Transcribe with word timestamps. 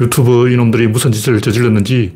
유튜브 0.00 0.50
이놈들이 0.50 0.86
무슨 0.88 1.12
짓을 1.12 1.40
저질렀는지 1.40 2.14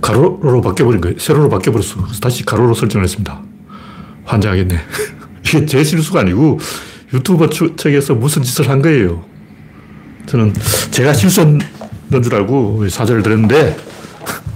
가로로 0.00 0.60
바뀌어버린 0.60 1.00
거예요. 1.00 1.18
세로로 1.18 1.48
바뀌어버렸어. 1.48 2.02
그래서 2.02 2.20
다시 2.20 2.44
가로로 2.44 2.74
설정을 2.74 3.04
했습니다. 3.04 3.40
환장하겠네. 4.24 4.78
이게 5.46 5.66
제 5.66 5.84
실수가 5.84 6.20
아니고 6.20 6.58
유튜버 7.14 7.50
측에서 7.76 8.14
무슨 8.14 8.42
짓을 8.42 8.68
한 8.68 8.82
거예요. 8.82 9.24
저는 10.26 10.52
제가 10.90 11.12
실수한 11.12 11.60
줄 12.22 12.34
알고 12.34 12.88
사죄를 12.88 13.22
드렸는데 13.22 13.76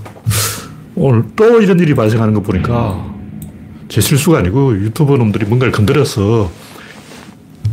오늘 0.95 1.25
또 1.35 1.61
이런 1.61 1.79
일이 1.81 1.95
발생하는 1.95 2.35
거 2.35 2.41
보니까 2.41 3.15
제 3.89 4.01
실수가 4.01 4.39
아니고 4.39 4.75
유튜버 4.75 5.17
놈들이 5.17 5.47
뭔가를 5.47 5.73
건드려서 5.73 6.51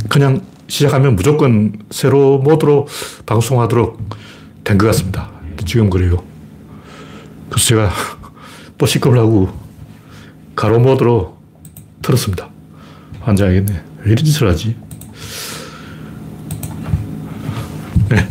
그냥 0.10 0.42
시작하면 0.68 1.16
무조건 1.16 1.74
세로 1.92 2.40
모드로 2.40 2.88
방송하도록 3.26 4.00
된 4.64 4.78
것 4.78 4.88
같습니다. 4.88 5.30
지금 5.66 5.90
그래요. 5.90 6.24
그래서 7.50 7.68
제가 7.68 7.92
또 8.78 8.86
시끄을 8.86 9.18
하고 9.18 9.50
가로 10.56 10.80
모드로 10.80 11.38
틀었습니다. 12.02 12.50
환장하겠네. 13.22 13.84
왜 14.04 14.12
이런 14.12 14.26
짓을 14.26 14.48
하지? 14.50 14.76
네. 18.10 18.28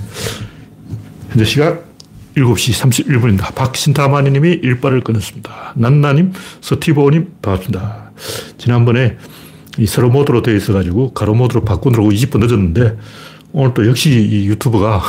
현재 1.31 1.45
시각 1.45 1.85
7시 2.37 3.07
31분입니다. 3.09 3.55
박신타마니 3.55 4.31
님이 4.31 4.51
일발을 4.51 5.03
끊었습니다. 5.03 5.73
난나님, 5.77 6.33
서티보님, 6.61 7.35
반갑습니다. 7.43 8.13
지난번에 8.59 9.17
이 9.79 9.87
세로 9.87 10.11
모드로 10.11 10.43
되어 10.43 10.55
있어가지고 10.55 11.13
가로 11.13 11.35
모드로 11.35 11.65
바꾸느라고 11.65 12.11
20분 12.11 12.39
늦었는데 12.41 12.99
오늘 13.53 13.75
또 13.75 13.87
역시 13.87 14.11
이 14.11 14.47
유튜브가 14.49 15.03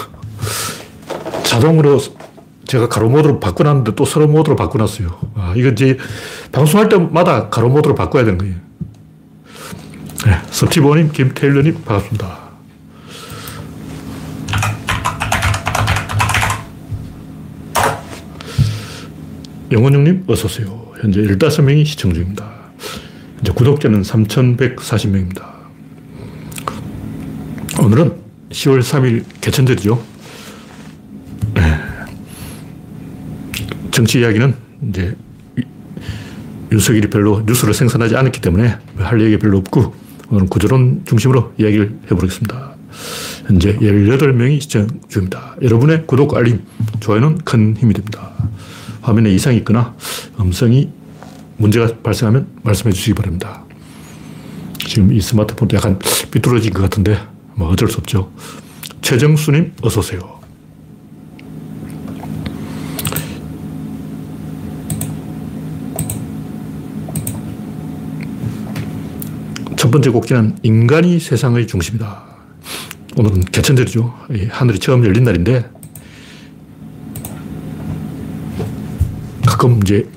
자동으로 1.54 2.00
제가 2.66 2.90
가로 2.90 3.10
모드로 3.10 3.40
바꿔놨는데 3.40 3.94
또 3.94 4.06
세로 4.06 4.28
모드로 4.28 4.56
바꿔놨어요. 4.56 5.20
아, 5.36 5.54
이거 5.56 5.70
이제 5.70 5.98
방송할 6.52 6.90
때마다 6.90 7.50
가로 7.50 7.70
모드로 7.70 7.94
바꿔야 7.94 8.23
되는 8.23 8.40
거예요. 8.40 8.56
네, 10.26 10.40
서티보님, 10.50 11.12
김태일러님, 11.12 11.84
반갑습니다. 11.84 12.40
영원영님, 19.72 20.23
어서오세요. 20.28 20.94
현재 21.02 21.22
15명이 21.22 21.86
시청 21.86 22.14
중입니다. 22.14 22.52
이제 23.42 23.52
구독자는 23.52 24.02
3,140명입니다. 24.02 25.54
오늘은 27.80 28.16
10월 28.50 28.80
3일 28.80 29.26
개천절이죠. 29.42 30.12
정치 34.04 34.20
이야기는 34.20 34.54
이제 34.90 35.16
윤석열이 36.73 37.09
별로 37.09 37.42
뉴스를 37.46 37.73
생산하지 37.73 38.18
않았기 38.18 38.42
때문에 38.42 38.76
할 38.98 39.22
얘기 39.22 39.40
별로 39.40 39.60
없고 39.60 39.95
오늘 40.30 40.48
구조론 40.48 41.04
중심으로 41.06 41.54
이야기를 41.58 42.00
해보겠습니다. 42.12 42.76
현재 43.48 43.78
18명이 43.78 44.60
시청 44.60 44.90
중입니다. 45.08 45.56
여러분의 45.62 46.06
구독, 46.06 46.36
알림, 46.36 46.64
좋아요는 47.00 47.38
큰 47.45 47.78
힘이 47.78 47.94
됩니다. 47.94 48.34
화면에 49.02 49.32
이상이 49.32 49.56
있거나 49.60 49.95
음성이 50.38 50.90
문제가 51.56 51.88
발생하면 52.04 52.48
말씀해 52.62 52.92
주시기 52.92 53.14
바랍니다. 53.14 53.64
지금 54.80 55.14
이 55.14 55.22
스마트폰도 55.22 55.78
약간 55.78 55.98
삐뚤어진 56.30 56.73
것 56.73 56.82
같은데 56.82 57.20
뭐 57.56 57.70
어쩔 57.70 57.88
수 57.88 58.00
없죠. 58.00 58.30
최정수님 59.02 59.72
어서 59.82 60.02
오세요. 60.02 60.44
첫 69.83 69.83
번째 69.93 70.09
곡지는 70.09 70.58
인간이 70.64 71.20
세상의 71.20 71.67
중심이다. 71.67 72.23
오늘은 73.15 73.42
개천절이죠. 73.42 74.11
하늘이 74.49 74.80
처음 74.80 75.05
열린 75.05 75.23
날인데 75.23 75.70
가끔 79.45 79.80
이제 79.83 80.09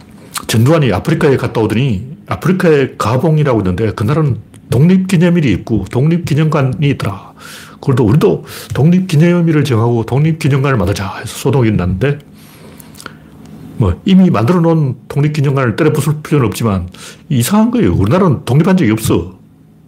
전두환이 0.47 0.91
아프리카에 0.95 1.37
갔다 1.37 1.61
오더니 1.61 2.17
아프리카에 2.27 2.95
가봉이라고 2.97 3.61
있는데 3.61 3.93
그날은 3.93 4.39
독립기념일이 4.71 5.53
있고 5.53 5.85
독립기념관이 5.91 6.89
있더라. 6.93 7.35
그래도 7.83 8.05
우리도 8.07 8.47
독립기념일을 8.73 9.63
정하고 9.65 10.07
독립기념관을 10.07 10.79
만들자 10.79 11.19
해서 11.19 11.37
소동이 11.37 11.71
났는데 11.73 12.19
뭐 13.77 14.01
이미 14.07 14.31
만들어 14.31 14.61
놓은 14.61 14.97
독립기념관을 15.09 15.77
때려 15.77 15.93
부술 15.93 16.23
필요는 16.23 16.47
없지만 16.47 16.89
이상한 17.29 17.71
거예요. 17.71 17.93
우리나라는 17.93 18.47
독립한 18.47 18.79
적이 18.79 18.93
없어. 18.93 19.36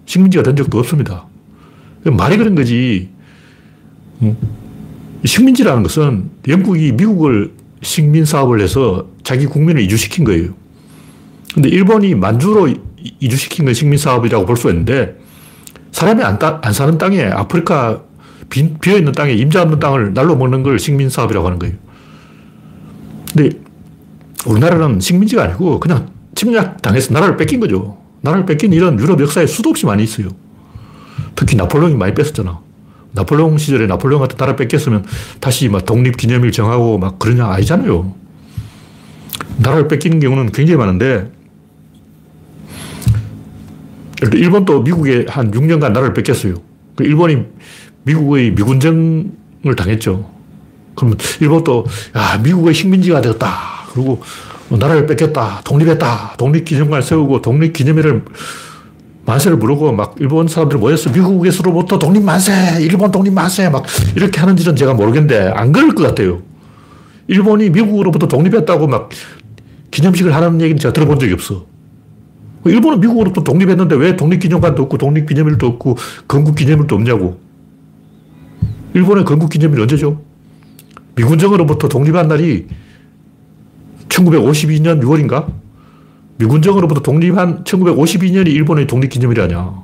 식민지가 0.08 0.42
된 0.42 0.56
적도 0.56 0.78
없습니다. 0.78 1.26
말이 2.04 2.38
그런 2.38 2.54
거지. 2.54 3.10
식민지라는 5.24 5.82
것은 5.82 6.30
영국이 6.48 6.92
미국을 6.92 7.52
식민 7.82 8.24
사업을 8.24 8.60
해서 8.60 9.06
자기 9.22 9.44
국민을 9.46 9.82
이주시킨 9.82 10.24
거예요. 10.24 10.54
근데 11.52 11.68
일본이 11.68 12.14
만주로 12.14 12.68
이주시킨 13.20 13.66
건 13.66 13.74
식민 13.74 13.98
사업이라고 13.98 14.46
볼 14.46 14.56
수 14.56 14.68
있는데 14.70 15.18
사람이 15.92 16.22
안, 16.22 16.38
따, 16.38 16.58
안 16.62 16.72
사는 16.72 16.96
땅에 16.96 17.24
아프리카 17.24 18.02
빈, 18.48 18.78
비어있는 18.78 19.12
땅에 19.12 19.32
임자 19.34 19.62
없는 19.62 19.78
땅을 19.78 20.14
날로 20.14 20.36
먹는 20.36 20.62
걸 20.62 20.78
식민 20.78 21.10
사업이라고 21.10 21.46
하는 21.46 21.58
거예요. 21.58 21.74
근데 23.34 23.58
우리나라는 24.46 25.00
식민지가 25.00 25.44
아니고 25.44 25.80
그냥 25.80 26.10
침략 26.34 26.80
당해서 26.80 27.12
나라를 27.12 27.36
뺏긴 27.36 27.60
거죠. 27.60 27.98
나라를 28.20 28.46
뺏긴 28.46 28.72
일은 28.72 28.98
유럽 28.98 29.20
역사에 29.20 29.46
수도 29.46 29.70
없이 29.70 29.86
많이 29.86 30.02
있어요. 30.02 30.28
특히 31.34 31.56
나폴레옹이 31.56 31.94
많이 31.94 32.14
뺐었잖아. 32.14 32.60
나폴레옹 33.12 33.58
시절에 33.58 33.86
나폴레옹 33.86 34.20
같은 34.20 34.36
나라 34.36 34.56
뺏겼으면 34.56 35.04
다시 35.40 35.68
막 35.68 35.84
독립기념일 35.84 36.52
정하고 36.52 36.98
막 36.98 37.18
그러냐 37.18 37.46
아니잖아요. 37.46 38.14
나라를 39.58 39.88
뺏기는 39.88 40.20
경우는 40.20 40.52
굉장히 40.52 40.78
많은데 40.78 41.30
일본도 44.32 44.82
미국에 44.82 45.26
한 45.28 45.50
6년간 45.50 45.92
나라를 45.92 46.12
뺏겼어요. 46.14 46.54
그 46.96 47.04
일본이 47.04 47.44
미국의 48.02 48.52
미군정을 48.52 49.76
당했죠. 49.76 50.28
그러면 50.94 51.16
일본도 51.40 51.86
야 52.16 52.38
미국의 52.38 52.74
식민지가 52.74 53.20
되었다. 53.20 53.52
그리고 53.92 54.22
나라를 54.76 55.06
뺏겼다. 55.06 55.62
독립했다. 55.64 56.34
독립기념관을 56.36 57.02
세우고 57.02 57.40
독립기념일을 57.42 58.24
만세를 59.24 59.58
부르고 59.58 59.92
막 59.92 60.14
일본 60.20 60.48
사람들 60.48 60.78
모여서 60.78 61.10
미국에서로부터 61.10 61.98
독립 61.98 62.22
만세, 62.22 62.52
일본 62.80 63.10
독립 63.10 63.32
만세 63.32 63.68
막 63.68 63.84
이렇게 64.16 64.40
하는지는 64.40 64.74
제가 64.74 64.94
모르겠는데 64.94 65.52
안 65.54 65.72
그럴 65.72 65.94
것 65.94 66.02
같아요. 66.02 66.42
일본이 67.26 67.68
미국으로부터 67.68 68.26
독립했다고 68.26 68.86
막 68.86 69.10
기념식을 69.90 70.34
하는 70.34 70.60
얘기는 70.60 70.78
제가 70.78 70.92
들어본 70.92 71.18
적이 71.18 71.34
없어. 71.34 71.66
일본은 72.64 73.00
미국으로부터 73.00 73.44
독립했는데 73.44 73.96
왜 73.96 74.16
독립기념관도 74.16 74.82
없고 74.84 74.98
독립기념일도 74.98 75.66
없고 75.66 75.96
건국기념일도 76.26 76.94
없냐고. 76.94 77.38
일본의 78.94 79.24
건국기념일 79.24 79.80
언제죠? 79.82 80.22
미군정으로부터 81.16 81.88
독립한 81.88 82.28
날이 82.28 82.66
1952년 84.08 85.02
6월인가? 85.02 85.46
미군정으로부터 86.38 87.00
독립한 87.00 87.64
1952년이 87.64 88.48
일본의 88.48 88.86
독립기념일이 88.86 89.40
아니야. 89.42 89.74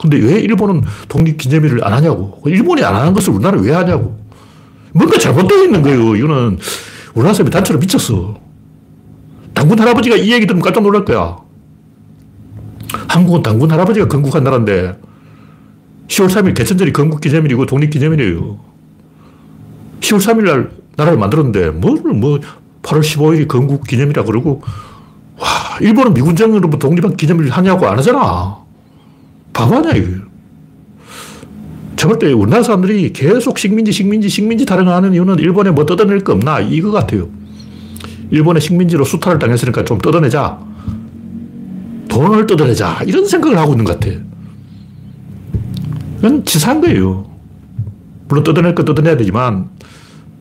근데 0.00 0.18
왜 0.18 0.38
일본은 0.40 0.82
독립기념일을 1.08 1.84
안 1.84 1.92
하냐고. 1.94 2.40
일본이 2.46 2.84
안 2.84 2.94
하는 2.94 3.12
것을 3.12 3.32
우리나라 3.32 3.60
왜 3.60 3.72
하냐고. 3.72 4.18
뭔가 4.92 5.18
잘못되어 5.18 5.64
있는 5.64 5.82
거예요. 5.82 6.16
이거는 6.16 6.58
우리나라 7.14 7.34
사람이 7.34 7.50
단체로 7.50 7.78
미쳤어. 7.78 8.38
당군 9.52 9.78
할아버지가 9.80 10.16
이 10.16 10.32
얘기 10.32 10.46
들으면 10.46 10.62
깜짝 10.62 10.82
놀랄 10.82 11.04
거야. 11.04 11.38
한국은 13.08 13.42
당군 13.42 13.70
할아버지가 13.70 14.06
건국한 14.08 14.44
나라인데 14.44 14.98
10월 16.08 16.28
3일 16.28 16.54
개천절이 16.54 16.92
건국기념일이고 16.92 17.66
독립기념일이에요. 17.66 18.60
10월 20.00 20.18
3일 20.18 20.44
날 20.44 20.70
나라를 20.96 21.18
만들었는데 21.18 21.70
뭘 21.70 21.96
뭐 22.02 22.38
8월 22.86 23.00
15일이 23.00 23.48
건국 23.48 23.84
기념이라 23.84 24.24
그러고 24.24 24.62
와 25.38 25.48
일본은 25.80 26.14
미군정으로부터 26.14 26.88
독립한 26.88 27.16
기념일 27.16 27.50
하냐고 27.50 27.86
안 27.86 27.98
하잖아. 27.98 28.58
바보 29.52 29.76
아니야 29.76 29.94
이거. 29.94 30.24
저럴 31.96 32.32
우리나라 32.34 32.62
사람들이 32.62 33.12
계속 33.12 33.58
식민지 33.58 33.90
식민지 33.90 34.28
식민지 34.28 34.64
타령하는 34.64 35.14
이유는 35.14 35.38
일본에 35.38 35.70
뭐 35.70 35.84
뜯어낼 35.84 36.20
거 36.20 36.32
없나 36.34 36.60
이거 36.60 36.90
같아요. 36.92 37.28
일본의 38.30 38.60
식민지로 38.60 39.04
수탈을 39.04 39.38
당했으니까 39.38 39.84
좀 39.84 39.98
뜯어내자. 39.98 40.58
돈을 42.08 42.46
뜯어내자. 42.46 43.02
이런 43.06 43.26
생각을 43.26 43.58
하고 43.58 43.72
있는 43.72 43.84
것 43.84 43.98
같아. 43.98 44.14
이건 46.18 46.44
치사한 46.44 46.80
거예요. 46.80 47.30
물론 48.28 48.44
뜯어낼 48.44 48.74
거 48.74 48.84
뜯어내야 48.84 49.16
되지만 49.16 49.70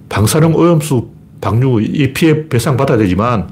방사능 0.09 0.55
오염수 0.55 1.14
방류 1.41 1.81
이 1.81 2.13
피해 2.13 2.47
배상 2.47 2.77
받아야 2.77 2.97
되지만 2.97 3.49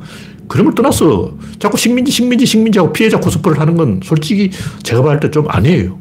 그런 0.47 0.65
걸 0.65 0.75
떠나서 0.75 1.38
자꾸 1.59 1.77
식민지, 1.77 2.12
식민지, 2.12 2.45
식민지하고 2.45 2.94
피해자 2.94 3.19
코스프레를 3.19 3.59
하는 3.59 3.75
건 3.75 4.00
솔직히 4.03 4.51
제가 4.83 5.01
봤을 5.01 5.19
때 5.19 5.31
좀 5.31 5.45
아니에요. 5.50 5.97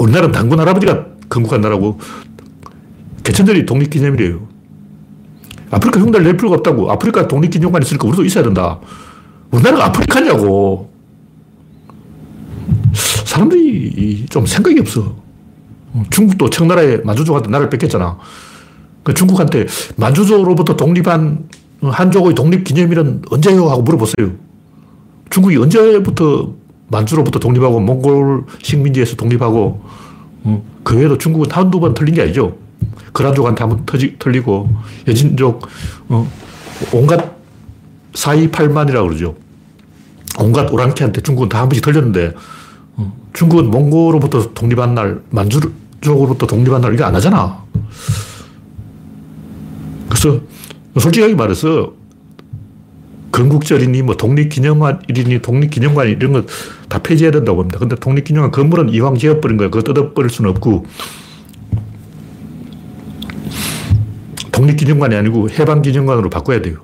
우리나라는 0.00 0.32
당군 0.32 0.58
할아버지가 0.60 1.06
건국한 1.28 1.60
나라고 1.60 1.98
개천절이 3.22 3.66
독립기념일이에요. 3.66 4.48
아프리카 5.70 6.00
흉내를 6.00 6.24
낼 6.24 6.36
필요가 6.36 6.56
없다고. 6.56 6.90
아프리카 6.90 7.26
독립기념관 7.28 7.82
있으니까 7.82 8.06
우리도 8.08 8.24
있어야 8.24 8.44
된다. 8.44 8.80
우리나라가 9.50 9.86
아프리카냐고. 9.86 10.90
사람들이 13.24 14.26
좀 14.28 14.46
생각이 14.46 14.78
없어. 14.80 15.16
중국도 16.10 16.50
청나라에 16.50 16.98
만주족한테 16.98 17.50
나라를 17.50 17.70
뺏겼잖아. 17.70 18.18
그 19.04 19.14
중국한테 19.14 19.66
만주족으로부터 19.96 20.76
독립한 20.76 21.48
한족의 21.82 22.34
독립기념일은 22.34 23.22
언제요? 23.30 23.68
하고 23.70 23.82
물어보세요. 23.82 24.32
중국이 25.30 25.56
언제부터 25.56 26.52
만주로부터 26.88 27.38
독립하고 27.38 27.80
몽골 27.80 28.44
식민지에서 28.62 29.16
독립하고 29.16 29.82
어, 30.44 30.64
그 30.82 30.96
외에도 30.96 31.18
중국은 31.18 31.50
한두 31.50 31.80
번 31.80 31.94
틀린 31.94 32.14
게 32.14 32.22
아니죠. 32.22 32.56
그란족한테 33.12 33.62
한번 33.62 33.86
틀리고 34.18 34.68
여진족 35.06 35.66
어, 36.08 36.30
온갖 36.92 37.34
428만이라고 38.14 39.08
그러죠. 39.08 39.34
온갖 40.38 40.72
오랑캐한테 40.72 41.20
중국은 41.20 41.48
다 41.48 41.60
한 41.60 41.68
번씩 41.68 41.84
틀렸는데 41.84 42.32
어, 42.96 43.12
중국은 43.34 43.70
몽골로부터 43.70 44.54
독립한 44.54 44.94
날 44.94 45.20
만주족으로부터 45.30 46.46
독립한 46.46 46.80
날 46.80 46.94
이거 46.94 47.04
안 47.04 47.14
하잖아. 47.14 47.62
그래서 50.14 50.40
솔직하게 50.98 51.34
말해서 51.34 51.92
건국절이니 53.32 54.02
뭐 54.02 54.16
독립기념일이니 54.16 55.40
독립기념관 55.42 56.08
이런 56.08 56.32
거 56.32 56.44
다 56.94 57.00
폐지해야 57.02 57.32
된다고 57.32 57.60
합니다. 57.60 57.80
근데 57.80 57.96
독립기념관 57.96 58.52
건물은 58.52 58.90
이왕 58.90 59.16
지어버린 59.16 59.56
거야. 59.56 59.68
그거 59.68 59.82
뜯어버릴 59.82 60.30
수는 60.30 60.50
없고 60.50 60.86
독립기념관이 64.52 65.16
아니고 65.16 65.50
해방기념관으로 65.50 66.30
바꿔야 66.30 66.62
돼요. 66.62 66.76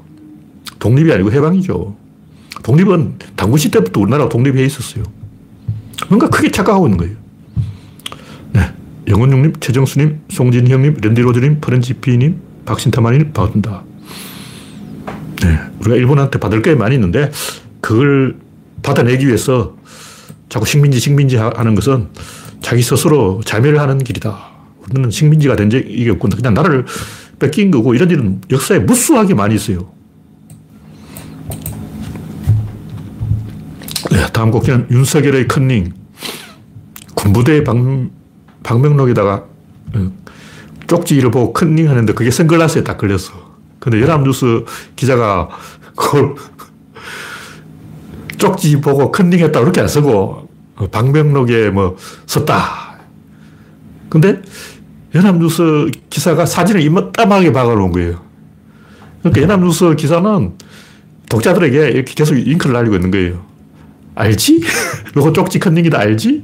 독립이 0.81 1.13
아니고 1.13 1.31
해방이죠. 1.31 1.95
독립은 2.65 3.15
당군시 3.37 3.71
때부터 3.71 4.01
우리나라가 4.01 4.29
독립해 4.29 4.65
있었어요. 4.65 5.05
뭔가 6.09 6.29
크게 6.29 6.51
착각하고 6.51 6.87
있는 6.89 6.99
거예요. 6.99 7.15
네. 8.55 8.61
영원용님, 9.07 9.53
최정수님, 9.61 10.23
송진형님, 10.29 10.97
랜디로즈님, 11.01 11.61
퍼렌지피님, 11.61 12.41
박신타마님, 12.65 13.33
반갑습니다. 13.33 13.83
네. 15.43 15.59
우리가 15.81 15.97
일본한테 15.97 16.39
받을 16.39 16.63
게 16.63 16.75
많이 16.75 16.95
있는데, 16.95 17.31
그걸 17.81 18.37
받아내기 18.83 19.27
위해서 19.27 19.77
자꾸 20.49 20.67
식민지, 20.67 21.01
식민지 21.01 21.37
하는 21.37 21.75
것은 21.75 22.09
자기 22.61 22.83
스스로 22.83 23.41
자멸하는 23.45 23.99
길이다. 23.99 24.51
우리는 24.91 25.11
식민지가 25.11 25.57
된 25.57 25.71
적이 25.71 26.11
없고, 26.11 26.29
그냥 26.29 26.55
나라를 26.55 26.85
뺏긴 27.39 27.71
거고, 27.71 27.95
이런 27.95 28.11
일은 28.11 28.41
역사에 28.51 28.81
무수하게 28.81 29.35
많이 29.35 29.55
있어요. 29.55 29.93
네, 34.11 34.27
다음 34.33 34.51
꼭지는 34.51 34.89
윤석열의 34.91 35.49
컨닝. 35.49 35.93
군부대 37.15 37.65
방, 37.65 38.11
방명록에다가 38.63 39.45
어, 39.95 40.13
쪽지를 40.91 41.31
보고 41.31 41.53
컨닝 41.53 41.89
하는데 41.89 42.13
그게 42.13 42.33
선글라스에 42.33 42.83
딱 42.83 42.99
걸렸어. 42.99 43.31
근데 43.79 44.01
연합뉴스 44.01 44.65
기자가 44.97 45.49
그걸 45.95 46.35
쪽지 48.37 48.81
보고 48.81 49.13
컨닝 49.13 49.39
했다 49.39 49.61
그렇게 49.61 49.81
안 49.81 49.87
쓰고 49.87 50.49
어, 50.75 50.87
방명록에 50.89 51.71
뭐 51.71 51.97
썼다. 52.27 52.99
근데 54.09 54.43
연합뉴스 55.15 55.91
기사가 56.11 56.45
사진을 56.45 56.81
이따하게 56.81 57.53
박아놓은 57.53 57.93
거예요. 57.93 58.21
그러니까 59.21 59.43
연합뉴스 59.43 59.95
기사는 59.95 60.59
독자들에게 61.29 61.91
이렇게 61.91 62.15
계속 62.15 62.35
잉크를 62.35 62.75
날리고 62.75 62.97
있는 62.97 63.13
거예요. 63.13 63.47
알지? 64.17 64.61
이거 65.17 65.33
쪽지 65.33 65.61
컨닝이다 65.61 66.01
알지? 66.01 66.43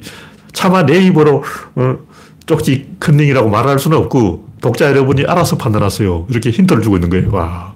차마 0.53 0.85
네이버로 0.85 1.43
어, 1.75 1.99
쪽지 2.47 2.97
컨닝이라고 3.01 3.51
말할 3.51 3.79
수는 3.79 3.99
없고 3.99 4.49
독자 4.61 4.89
여러분이 4.89 5.25
알아서 5.25 5.57
판단하세요. 5.59 6.27
이렇게 6.31 6.51
힌트를 6.51 6.83
주고 6.83 6.97
있는 6.97 7.11
거예요. 7.11 7.31
와. 7.33 7.75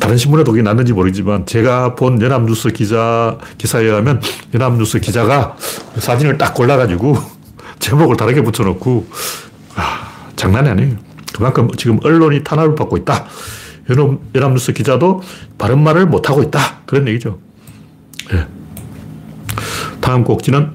다른 0.00 0.16
신문에 0.16 0.42
독이 0.42 0.62
났는지 0.62 0.92
모르지만 0.92 1.46
제가 1.46 1.94
본 1.94 2.20
연합뉴스 2.20 2.70
기자 2.70 3.38
기사에 3.56 3.84
의하면 3.84 4.20
연합뉴스 4.52 4.98
기자가 4.98 5.56
사진을 5.96 6.38
딱 6.38 6.54
골라가지고 6.54 7.16
제목을 7.78 8.16
다르게 8.16 8.42
붙여놓고 8.42 9.06
아, 9.76 10.10
장난이 10.34 10.68
아니에요. 10.68 10.96
그만큼 11.32 11.68
지금 11.76 11.98
언론이 12.02 12.42
탄압을 12.42 12.74
받고 12.74 12.96
있다. 12.98 13.26
연합뉴스 14.34 14.72
기자도 14.72 15.22
바른 15.58 15.82
말을 15.82 16.06
못하고 16.06 16.42
있다. 16.42 16.80
그런 16.86 17.06
얘기죠. 17.08 17.38
네. 18.30 18.46
다음 20.00 20.24
꼭지는 20.24 20.72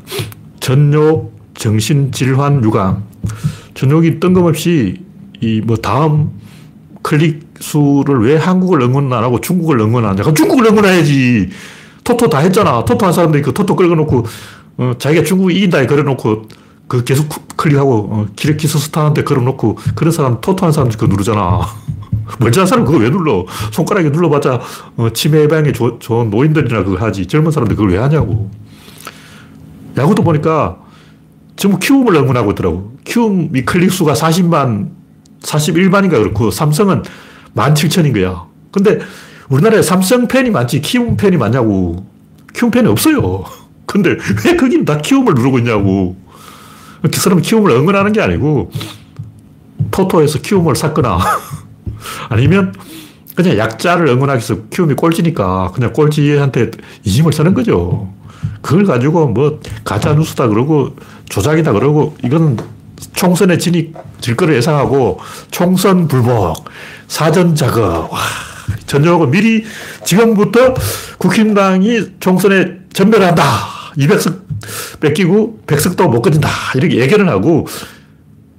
전욕 0.59 1.36
정신질환 1.57 2.63
유감. 2.63 3.03
전욕이 3.73 4.19
뜬금없이 4.19 5.01
이 5.41 5.61
뭐 5.63 5.77
다음 5.77 6.31
클릭 7.03 7.47
수를 7.59 8.21
왜 8.21 8.37
한국을 8.37 8.81
응원 8.81 9.11
안 9.13 9.23
하고 9.23 9.39
중국을 9.39 9.79
응원하냐. 9.79 10.23
그럼 10.23 10.35
중국을 10.35 10.65
응원해야지. 10.67 11.49
토토 12.03 12.29
다 12.29 12.39
했잖아. 12.39 12.83
토토 12.85 13.05
한 13.05 13.13
사람들이 13.13 13.43
그 13.43 13.53
토토 13.53 13.75
걸어놓고 13.75 14.25
어, 14.77 14.91
자기가 14.97 15.23
중국이 15.23 15.55
이긴다 15.55 15.85
그려놓고 15.87 16.43
그 16.87 17.03
계속 17.03 17.27
클릭하고 17.57 18.09
어, 18.11 18.27
키르키스 18.35 18.77
스탄한테 18.79 19.23
걸어놓고 19.23 19.77
그런 19.95 20.11
사람 20.11 20.39
토토 20.41 20.65
한 20.65 20.71
사람들 20.71 20.97
그거 20.97 21.11
누르잖아. 21.11 21.61
멀쩡한 22.39 22.67
사람 22.67 22.85
그거 22.85 22.97
왜 22.97 23.09
눌러? 23.09 23.45
손가락에 23.71 24.09
눌러봤자 24.09 24.59
어, 24.97 25.09
치매 25.13 25.41
예방에 25.41 25.71
조, 25.71 25.97
좋은 25.99 26.29
노인들이나 26.29 26.83
그걸 26.83 27.01
하지. 27.01 27.25
젊은 27.25 27.51
사람들 27.51 27.75
그걸 27.75 27.91
왜 27.91 27.97
하냐고. 27.99 28.49
야구도 29.97 30.23
보니까 30.23 30.77
전부 31.57 31.79
키움을 31.79 32.15
응원하고 32.15 32.51
있더라고. 32.51 32.93
키움이 33.03 33.65
클릭수가 33.65 34.13
40만, 34.13 34.89
41만인가 35.41 36.11
그렇고 36.11 36.51
삼성은 36.51 37.03
17,000인 37.55 38.13
거야. 38.13 38.45
근데 38.71 38.99
우리나라에 39.49 39.81
삼성 39.81 40.27
팬이 40.27 40.51
많지 40.51 40.81
키움 40.81 41.17
팬이 41.17 41.37
많냐고. 41.37 42.05
키움 42.53 42.71
팬이 42.71 42.87
없어요. 42.87 43.43
근데 43.85 44.17
왜 44.45 44.55
거긴 44.55 44.85
다 44.85 44.97
키움을 44.99 45.33
누르고 45.33 45.59
있냐고. 45.59 46.15
그 47.01 47.19
사람은 47.19 47.41
키움을 47.41 47.71
응원하는 47.71 48.11
게 48.11 48.21
아니고 48.21 48.71
토토에서 49.91 50.39
키움을 50.39 50.75
샀거나 50.75 51.19
아니면 52.29 52.73
그냥 53.35 53.57
약자를 53.57 54.07
응원하기 54.07 54.39
위해서 54.39 54.67
키움이 54.69 54.95
꼴찌니까 54.95 55.71
그냥 55.73 55.93
꼴찌한테 55.93 56.71
이심을 57.03 57.33
쓰는 57.33 57.53
거죠. 57.53 58.11
그걸 58.61 58.85
가지고 58.85 59.27
뭐 59.27 59.59
가짜 59.83 60.13
뉴스다 60.13 60.47
그러고 60.47 60.95
조작이다 61.29 61.73
그러고 61.73 62.15
이건 62.23 62.57
총선에 63.13 63.57
진입 63.57 63.95
질 64.21 64.35
거를 64.35 64.55
예상하고 64.55 65.19
총선 65.51 66.07
불복, 66.07 66.65
사전 67.07 67.55
작업, 67.55 68.11
와, 68.11 68.19
전역을 68.85 69.27
미리 69.27 69.63
지금부터 70.03 70.73
국힘당이 71.17 72.19
총선에 72.19 72.77
전멸한다. 72.93 73.43
200석 73.97 74.41
뺏기고 74.99 75.61
100석도 75.67 76.09
못 76.09 76.21
끊는다. 76.21 76.49
이렇게 76.75 76.97
예견을 76.97 77.29
하고 77.29 77.67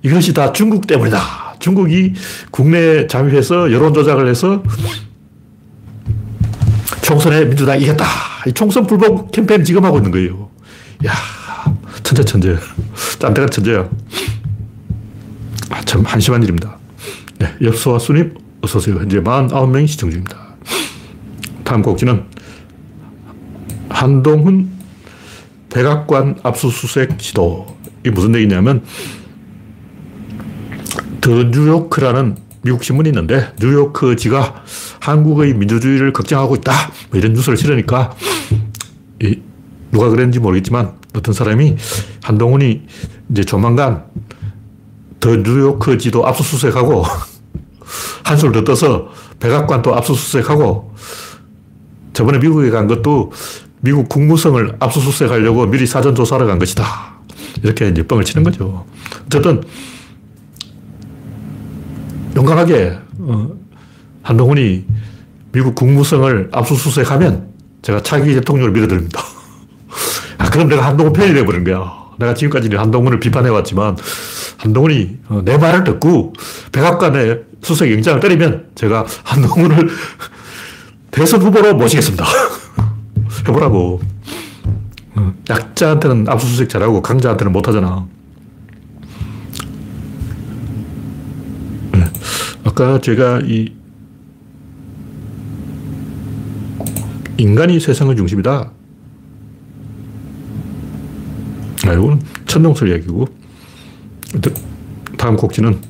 이것이 0.02 0.33
다 0.33 0.52
중국 0.52 0.87
때문이다. 0.87 1.57
중국이 1.59 2.14
국내에 2.50 3.07
잠입해서 3.09 3.73
여론 3.73 3.93
조작을 3.93 4.28
해서 4.28 4.62
총선에 7.02 7.45
민주당이 7.45 7.83
이겼다. 7.83 8.04
이 8.47 8.52
총선 8.52 8.87
불복 8.87 9.33
캠페인 9.33 9.64
지금 9.64 9.85
하고 9.85 9.99
있는 9.99 10.11
거예요. 10.11 10.49
야 11.07 11.12
천재, 12.02 12.25
천재. 12.25 12.57
짠데가 13.18 13.49
천재야. 13.49 13.88
아, 15.71 15.80
참 15.83 16.02
한심한 16.04 16.42
일입니다. 16.42 16.78
네, 17.38 17.54
엽서와 17.62 17.99
수님, 17.99 18.35
어서오세요. 18.62 18.97
현재 18.97 19.21
49명이 19.21 19.87
시청 19.87 20.11
중입니다. 20.11 20.38
다음 21.64 21.83
곡지는 21.83 22.25
한동훈 23.90 24.71
백악관 25.71 26.40
압수수색 26.42 27.21
시도. 27.21 27.76
이게 28.00 28.11
무슨 28.11 28.35
얘기냐면, 28.35 28.83
더 31.21 31.30
뉴요크라는 31.30 32.37
미국 32.62 32.85
신문이 32.85 33.09
있는데 33.11 33.53
뉴요크지가 33.61 34.65
한국의 35.00 35.55
민주주의를 35.55 36.12
걱정하고 36.12 36.57
있다. 36.57 36.73
뭐 37.11 37.19
이런 37.19 37.33
뉴스를 37.33 37.57
실으니까 37.57 38.15
이, 39.23 39.41
누가 39.91 40.09
그랬는지 40.09 40.38
모르겠지만 40.38 40.95
어떤 41.15 41.35
사람이 41.35 41.77
한동훈이 42.23 42.83
이제 43.31 43.45
조만간 43.45 44.05
더더 45.21 45.37
뉴요크지도 45.37 46.27
압수수색하고 46.27 47.05
한술 48.25 48.53
더 48.53 48.65
떠서 48.65 49.09
백악관도 49.41 49.95
압수수색하고 49.95 50.95
저번에 52.12 52.38
미국에 52.38 52.71
간 52.71 52.87
것도 52.87 53.33
미국 53.81 54.09
국무성을 54.09 54.77
압수수색하려고 54.81 55.67
미리 55.67 55.87
사전 55.87 56.15
조사를 56.15 56.45
간 56.47 56.59
것이다. 56.59 56.85
이렇게 57.62 57.88
이제 57.88 58.03
뻥을 58.07 58.25
치는 58.25 58.43
거죠. 58.43 58.85
어쨌든 59.27 59.62
용감하게 62.38 62.99
어, 63.18 63.50
한동훈이 64.23 64.85
미국 65.50 65.75
국무성을 65.75 66.49
압수수색하면 66.52 67.49
제가 67.83 68.02
차기 68.02 68.33
대통령을 68.35 68.71
밀어드립니다. 68.71 69.21
아, 70.38 70.49
그럼 70.50 70.68
내가 70.68 70.87
한동훈 70.87 71.12
팬이 71.12 71.35
되어버린 71.35 71.64
거야. 71.64 71.92
내가 72.16 72.35
지금까지 72.35 72.75
한동훈을 72.75 73.18
비판해왔지만 73.18 73.97
한동훈이 74.57 75.18
어, 75.28 75.42
내 75.45 75.59
말을 75.59 75.83
듣고 75.83 76.33
백악관에 76.71 77.40
수석 77.62 77.90
영장을 77.90 78.21
때리면 78.21 78.68
제가 78.76 79.04
한동훈을 79.25 79.88
대선 81.11 81.42
후보로 81.42 81.75
모시겠습니다. 81.75 82.25
해보라고. 83.49 84.00
어, 85.16 85.35
약자한테는 85.50 86.28
압수수색 86.28 86.68
잘하고 86.68 87.02
강자한테는 87.02 87.52
못하잖아. 87.52 88.07
네. 91.92 92.04
아까 92.65 93.00
제가 93.00 93.41
이 93.45 93.73
인간이 97.37 97.79
세상의 97.79 98.17
중심이다. 98.17 98.73
아, 101.87 101.93
이거는 101.93 102.21
천동설 102.47 102.88
이야기고. 102.88 103.27
다음 105.17 105.37
곡지는 105.37 105.81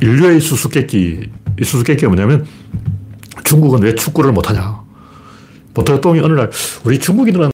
인류의 0.00 0.40
수수께끼. 0.40 1.30
이 1.60 1.64
수수께끼가 1.64 2.08
뭐냐면 2.08 2.46
중국은 3.44 3.82
왜 3.82 3.94
축구를 3.94 4.32
못하냐. 4.32 4.80
보통이 5.74 6.20
어느 6.20 6.32
날 6.32 6.50
우리 6.84 6.98
중국인들은 6.98 7.50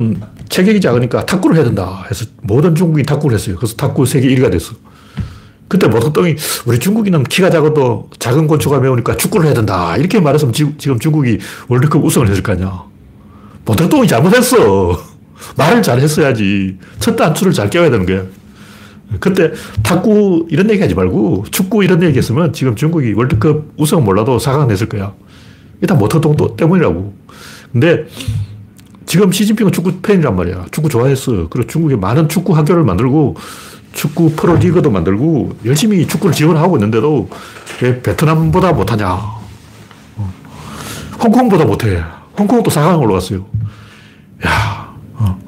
체격이 0.49 0.80
작으니까 0.80 1.26
탁구를 1.26 1.56
해야 1.56 1.64
된다 1.64 2.04
해서 2.11 2.25
모든 2.42 2.75
중국인이 2.75 3.04
탁구를 3.04 3.37
했어요. 3.37 3.56
그래서 3.56 3.75
탁구 3.76 4.06
세계 4.06 4.28
1위가 4.28 4.50
됐어. 4.50 4.75
그때 5.68 5.88
보통이 5.88 6.37
우리 6.66 6.78
중국인은 6.78 7.25
키가 7.25 7.50
작아도 7.50 8.11
작은 8.18 8.47
곤충가 8.47 8.80
매우니까 8.80 9.16
축구를 9.16 9.47
해야 9.47 9.54
된다. 9.54 9.97
이렇게 9.97 10.21
말했으면 10.21 10.52
지금 10.52 10.99
중국이 10.99 11.38
월드컵 11.68 12.04
우승을 12.04 12.28
했을 12.28 12.42
거 12.42 12.52
아니야. 12.52 12.85
보통이 13.64 14.06
잘못했어. 14.06 15.00
말을 15.56 15.83
잘 15.83 16.00
했어야지. 16.00 16.78
첫 16.99 17.16
단추를 17.16 17.52
잘 17.52 17.71
깨워야 17.71 17.90
되는 17.90 18.06
거야. 18.06 18.25
그때 19.21 19.52
탁구 19.83 20.47
이런 20.50 20.68
얘기 20.71 20.80
하지 20.80 20.94
말고 20.94 21.44
축구 21.50 21.85
이런 21.85 22.02
얘기 22.02 22.18
했으면 22.18 22.52
지금 22.52 22.75
중국이 22.75 23.12
월드컵 23.12 23.64
우승 23.76 24.04
몰라도 24.04 24.38
4강 24.38 24.66
냈을 24.66 24.88
거야. 24.88 25.14
다 25.87 25.94
모터동 25.94 26.56
때문이라고. 26.56 27.14
근데 27.73 28.06
지금 29.06 29.30
시진핑은 29.30 29.73
축구 29.73 30.00
팬이란 30.00 30.35
말이야. 30.35 30.66
축구 30.71 30.88
좋아했어. 30.88 31.49
그리고 31.49 31.68
중국에 31.68 31.97
많은 31.97 32.28
축구 32.28 32.56
학교를 32.56 32.85
만들고 32.85 33.37
축구 33.94 34.32
프로 34.32 34.56
리그도 34.56 34.90
만들고 34.90 35.56
열심히 35.64 36.06
축구를 36.06 36.34
지원하고 36.34 36.76
있는데도 36.76 37.28
왜 37.80 38.02
베트남보다 38.02 38.72
못하냐. 38.72 39.08
어. 39.08 40.34
홍콩보다 41.22 41.64
못해. 41.64 42.02
홍콩도 42.38 42.70
4강 42.70 43.00
올라갔어요. 43.00 43.46
야, 44.46 44.94
어. 45.14 45.38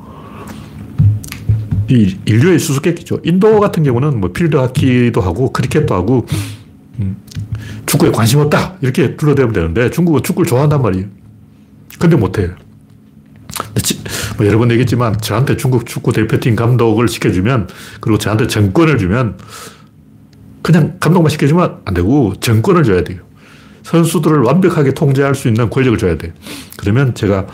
이 1.91 2.17
인류의 2.25 2.59
수수께끼죠. 2.59 3.21
인도 3.25 3.61
같은 3.61 3.83
경우는 3.83 4.21
뭐 4.21 4.33
필드 4.33 4.57
하키도 4.57 5.21
하고 5.21 5.53
크리켓도 5.53 5.95
하고 5.95 6.27
음, 7.01 7.17
축구에 7.85 8.11
관심 8.11 8.41
없다 8.41 8.77
이렇게 8.81 9.17
둘러대면 9.17 9.53
되는데 9.53 9.91
중국은 9.91 10.23
축구를 10.23 10.49
좋아한단 10.49 10.81
말이에요. 10.81 11.07
근데 11.99 12.17
못해. 12.17 12.51
뭐 14.37 14.47
여러 14.47 14.59
번 14.59 14.71
얘기했지만 14.71 15.21
저한테 15.21 15.57
중국 15.57 15.87
축구 15.87 16.13
대표팀 16.13 16.57
감독을 16.57 17.09
시켜주면 17.09 17.69
그리고 18.01 18.19
저한테 18.19 18.47
정권을 18.47 18.99
주면 18.99 19.39
그냥 20.63 20.97
감독만 21.01 21.31
시켜주면 21.31 21.79
안 21.85 21.95
되고 21.95 22.35
정권을 22.41 22.85
줘야 22.85 23.05
돼요. 23.05 23.21
선수들을 23.83 24.41
완벽하게 24.41 24.93
통제할 24.93 25.35
수 25.35 25.49
있는 25.49 25.71
권력을 25.71 25.97
줘야 25.99 26.19
돼. 26.19 26.33
그러면 26.77 27.15
제가 27.15 27.47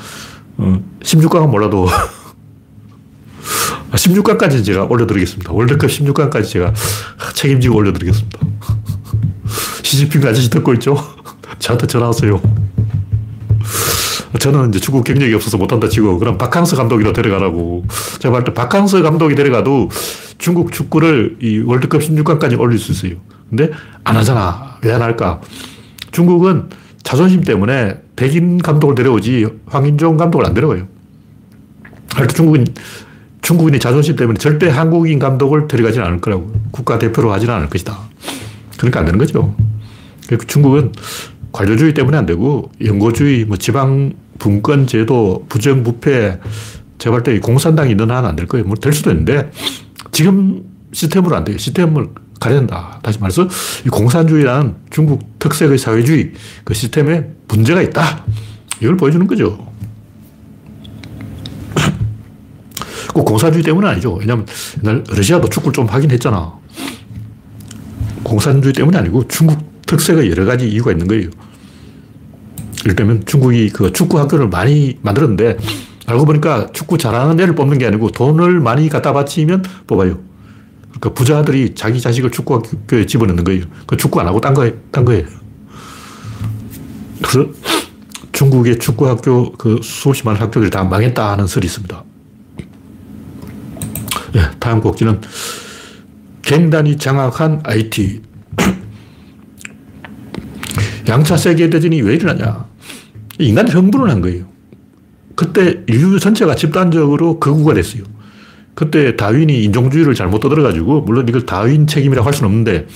16강은 0.58 1.42
어, 1.42 1.46
몰라도 1.46 1.86
16강까지 3.92 4.60
아, 4.60 4.62
제가 4.62 4.84
올려드리겠습니다. 4.84 5.52
월드컵 5.52 5.88
16강까지 5.88 6.48
제가 6.48 6.72
책임지고 7.34 7.76
올려드리겠습니다. 7.76 8.38
시진핑 9.82 10.26
아저씨 10.26 10.48
듣고 10.48 10.72
있죠? 10.74 10.96
저한테 11.58 11.86
전화하세요. 11.86 12.61
저는 14.38 14.70
이제 14.70 14.80
축구 14.80 15.02
경력이 15.02 15.34
없어서 15.34 15.58
못한다 15.58 15.88
치고, 15.88 16.18
그럼 16.18 16.38
박항서 16.38 16.76
감독이라 16.76 17.12
데려가라고. 17.12 17.84
제가 18.18 18.32
볼때 18.32 18.54
박항서 18.54 19.02
감독이 19.02 19.34
데려가도 19.34 19.90
중국 20.38 20.72
축구를 20.72 21.36
이 21.40 21.58
월드컵 21.58 22.00
16강까지 22.00 22.58
올릴 22.58 22.78
수 22.78 22.92
있어요. 22.92 23.20
근데 23.50 23.70
안 24.04 24.16
하잖아. 24.16 24.78
왜 24.82 24.92
안 24.92 25.02
할까? 25.02 25.40
중국은 26.12 26.70
자존심 27.02 27.42
때문에 27.42 28.00
백인 28.16 28.58
감독을 28.58 28.94
데려오지 28.94 29.46
황인종 29.66 30.16
감독을 30.16 30.46
안 30.46 30.54
데려와요. 30.54 30.86
하여튼 32.14 32.34
중국인, 32.34 32.66
중국인의 33.42 33.80
자존심 33.80 34.16
때문에 34.16 34.38
절대 34.38 34.68
한국인 34.68 35.18
감독을 35.18 35.68
데려가지는 35.68 36.06
않을 36.06 36.20
거라고. 36.20 36.52
국가대표로 36.70 37.32
하지는 37.32 37.54
않을 37.54 37.68
것이다. 37.68 37.98
그러니까 38.76 39.00
안 39.00 39.06
되는 39.06 39.18
거죠. 39.18 39.54
중국은 40.46 40.92
관료주의 41.52 41.94
때문에 41.94 42.16
안 42.16 42.26
되고 42.26 42.70
연고주의, 42.84 43.44
뭐 43.44 43.56
지방 43.56 44.12
분권 44.38 44.86
제도, 44.86 45.44
부정부패, 45.48 46.38
제가 46.98 47.16
볼때 47.16 47.38
공산당이 47.40 47.90
있는 47.90 48.10
한 48.10 48.24
안 48.24 48.36
될 48.36 48.46
거예요. 48.46 48.64
뭐 48.66 48.76
될 48.76 48.92
수도 48.92 49.10
있는데 49.10 49.50
지금 50.12 50.64
시스템으로 50.92 51.36
안 51.36 51.44
돼요. 51.44 51.58
시스템을 51.58 52.08
가려낸다. 52.40 53.00
다시 53.02 53.18
말해서 53.18 53.48
이 53.86 53.88
공산주의라는 53.88 54.74
중국 54.90 55.38
특색의 55.38 55.78
사회주의 55.78 56.32
그 56.64 56.74
시스템에 56.74 57.26
문제가 57.48 57.82
있다. 57.82 58.24
이걸 58.80 58.96
보여주는 58.96 59.26
거죠. 59.26 59.66
꼭 63.14 63.24
공산주의 63.24 63.62
때문은 63.62 63.88
아니죠. 63.88 64.14
왜냐하면 64.14 64.46
옛날 64.82 65.04
러시아도 65.08 65.48
축구를 65.48 65.72
좀 65.72 65.86
하긴 65.86 66.10
했잖아. 66.10 66.52
공산주의 68.22 68.72
때문이 68.72 68.96
아니고 68.96 69.26
중국 69.28 69.71
특색의 69.92 70.30
여러 70.30 70.46
가지 70.46 70.66
이유가 70.66 70.90
있는 70.90 71.06
거예요. 71.06 71.28
예를 72.84 72.96
들면 72.96 73.24
중국이 73.26 73.68
그 73.68 73.92
축구 73.92 74.18
학교를 74.18 74.48
많이 74.48 74.98
만들었는데 75.02 75.58
알고 76.06 76.24
보니까 76.24 76.68
축구 76.72 76.96
잘하는 76.96 77.38
애를 77.38 77.54
뽑는 77.54 77.76
게 77.76 77.86
아니고 77.86 78.10
돈을 78.10 78.60
많이 78.60 78.88
갖다 78.88 79.12
바치면 79.12 79.62
뽑아요. 79.86 80.18
그러니까 80.88 81.12
부자들이 81.12 81.74
자기 81.74 82.00
자식을 82.00 82.30
축구 82.30 82.54
학교에 82.54 83.04
집어넣는 83.04 83.44
거예요. 83.44 83.64
그 83.86 83.96
축구 83.98 84.20
안 84.20 84.26
하고 84.26 84.40
딴 84.40 84.54
거, 84.54 84.70
딴 84.90 85.04
거예요. 85.04 85.26
그래서 87.22 87.50
중국의 88.32 88.78
축구 88.78 89.08
학교, 89.08 89.52
그 89.52 89.78
수없이 89.82 90.24
많은 90.24 90.40
학교들이 90.40 90.70
다 90.70 90.82
망했다 90.84 91.32
하는 91.32 91.46
설이 91.46 91.66
있습니다. 91.66 92.04
네, 94.32 94.40
다음 94.58 94.80
곡지는 94.80 95.20
갱단이 96.40 96.96
장악한 96.96 97.60
IT. 97.64 98.31
양차 101.12 101.36
세계대전이 101.36 102.00
왜 102.00 102.14
일어나냐. 102.14 102.64
인간이 103.38 103.70
흥분을 103.70 104.08
한 104.08 104.22
거예요. 104.22 104.46
그때 105.34 105.82
인류 105.86 106.18
전체가 106.18 106.54
집단적으로 106.54 107.38
거구가 107.38 107.74
됐어요. 107.74 108.04
그때 108.74 109.14
다윈이 109.14 109.62
인종주의를 109.64 110.14
잘못 110.14 110.40
떠들어가지고, 110.40 111.02
물론 111.02 111.28
이걸 111.28 111.44
다윈 111.44 111.86
책임이라고 111.86 112.26
할 112.26 112.32
수는 112.32 112.48
없는데, 112.48 112.86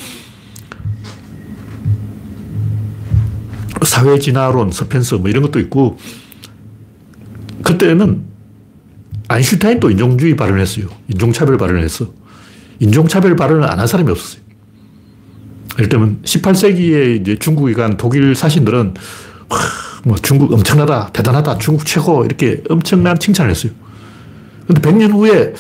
사회 3.83 4.19
진화론, 4.19 4.71
스펜서 4.71 5.19
뭐 5.19 5.29
이런 5.29 5.43
것도 5.43 5.61
있고, 5.61 5.99
그때는 7.63 8.25
아인슈타인도 9.29 9.91
인종주의 9.91 10.37
발언을 10.37 10.61
했어요. 10.61 10.87
인종차별 11.09 11.59
발언을 11.59 11.83
했어. 11.83 12.11
인종차별 12.79 13.37
발언을 13.37 13.71
안 13.71 13.79
한 13.79 13.87
사람이 13.87 14.11
없었어요. 14.11 14.46
예를 15.79 15.89
들면 15.89 16.21
18세기에 16.25 17.21
이제 17.21 17.37
중국에 17.37 17.75
간 17.75 17.97
독일 17.97 18.35
사신들은 18.35 18.95
와, 19.49 19.59
뭐 20.05 20.17
중국 20.17 20.53
엄청나다, 20.53 21.11
대단하다, 21.13 21.59
중국 21.59 21.85
최고 21.87 22.25
이렇게 22.25 22.63
엄청난 22.69 23.19
칭찬을 23.19 23.51
했어요. 23.51 23.73
근데 24.67 24.81
100년 24.81 25.13
후에 25.13 25.55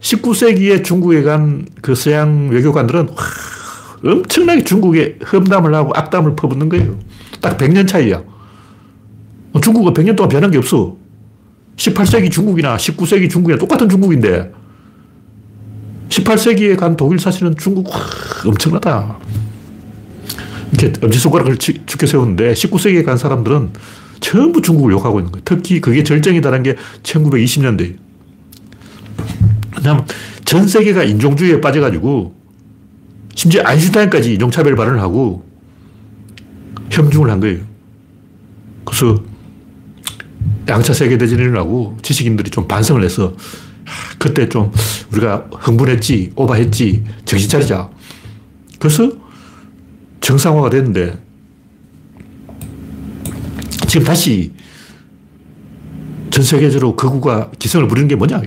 19세기에 0.00 0.84
중국에 0.84 1.22
간 1.22 1.66
그 1.82 1.94
서양 1.96 2.48
외교관들은 2.48 3.08
와, 3.08 3.16
엄청나게 4.12 4.64
중국에 4.64 5.18
험담을 5.32 5.74
하고 5.74 5.92
악담을 5.94 6.34
퍼붓는 6.36 6.68
거예요. 6.68 6.98
딱 7.40 7.58
100년 7.58 7.86
차이야. 7.86 8.22
뭐 9.52 9.60
중국은 9.60 9.92
100년 9.92 10.16
동안 10.16 10.28
변한 10.28 10.50
게 10.50 10.58
없어. 10.58 10.96
18세기 11.76 12.30
중국이나 12.30 12.76
19세기 12.76 13.28
중국이나 13.28 13.58
똑같은 13.58 13.88
중국인데 13.88 14.52
18세기에 16.08 16.76
간 16.76 16.96
독일 16.96 17.18
사실은 17.18 17.54
중국 17.56 17.88
와, 17.88 17.96
엄청나다. 18.46 19.18
이렇게 20.72 20.92
엄지손가락을 21.04 21.58
죽게 21.58 22.06
세우는데 22.06 22.54
19세기에 22.54 23.04
간 23.04 23.16
사람들은 23.18 23.70
전부 24.20 24.62
중국을 24.62 24.92
욕하고 24.92 25.20
있는 25.20 25.32
거예요. 25.32 25.42
특히 25.44 25.80
그게 25.80 26.02
절정이다라는 26.02 26.62
게 26.62 26.76
1920년대. 27.02 27.96
왜냐하면 29.76 30.06
전 30.44 30.66
세계가 30.66 31.04
인종주의에 31.04 31.60
빠져가지고 31.60 32.34
심지어 33.34 33.62
아인슈타인까지 33.64 34.34
인종차별 34.34 34.76
발언을 34.76 35.00
하고 35.00 35.44
형중을 36.90 37.30
한 37.30 37.40
거예요. 37.40 37.60
그래서 38.84 39.22
양차 40.68 40.92
세계대전이 40.92 41.42
일어나고 41.42 41.98
지식인들이 42.02 42.50
좀 42.50 42.68
반성을 42.68 43.02
해서 43.02 43.34
그때 44.18 44.48
좀 44.48 44.70
우리가 45.12 45.48
흥분했지, 45.50 46.32
오바했지, 46.36 47.04
정신 47.24 47.48
차리자. 47.48 47.90
그래서 48.78 49.21
정상화가 50.22 50.70
됐는데 50.70 51.18
지금 53.88 54.06
다시 54.06 54.52
전 56.30 56.42
세계적으로 56.42 56.96
거구가 56.96 57.50
기승을 57.58 57.88
부리는 57.88 58.08
게 58.08 58.16
뭐냐. 58.16 58.40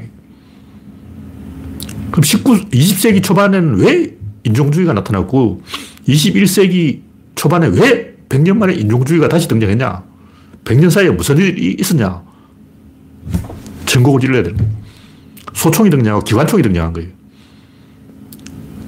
그럼 2.09 2.23
19, 2.23 2.69
20세기 2.69 3.21
초반에는 3.21 3.75
왜 3.75 4.15
인종주의가 4.43 4.93
나타났고 4.93 5.61
21세기 6.07 7.01
초반에 7.35 7.67
왜 7.67 8.15
100년 8.29 8.57
만에 8.57 8.73
인종주의가 8.73 9.27
다시 9.27 9.47
등장했냐? 9.47 10.03
100년 10.63 10.89
사이에 10.89 11.11
무슨 11.11 11.37
일이 11.37 11.75
있었냐? 11.79 12.23
전곡을 13.85 14.21
찔러야 14.21 14.43
되는. 14.43 14.57
소총이 15.53 15.89
등장하고 15.89 16.23
기관총이 16.23 16.63
등장한 16.63 16.93
거예요. 16.93 17.09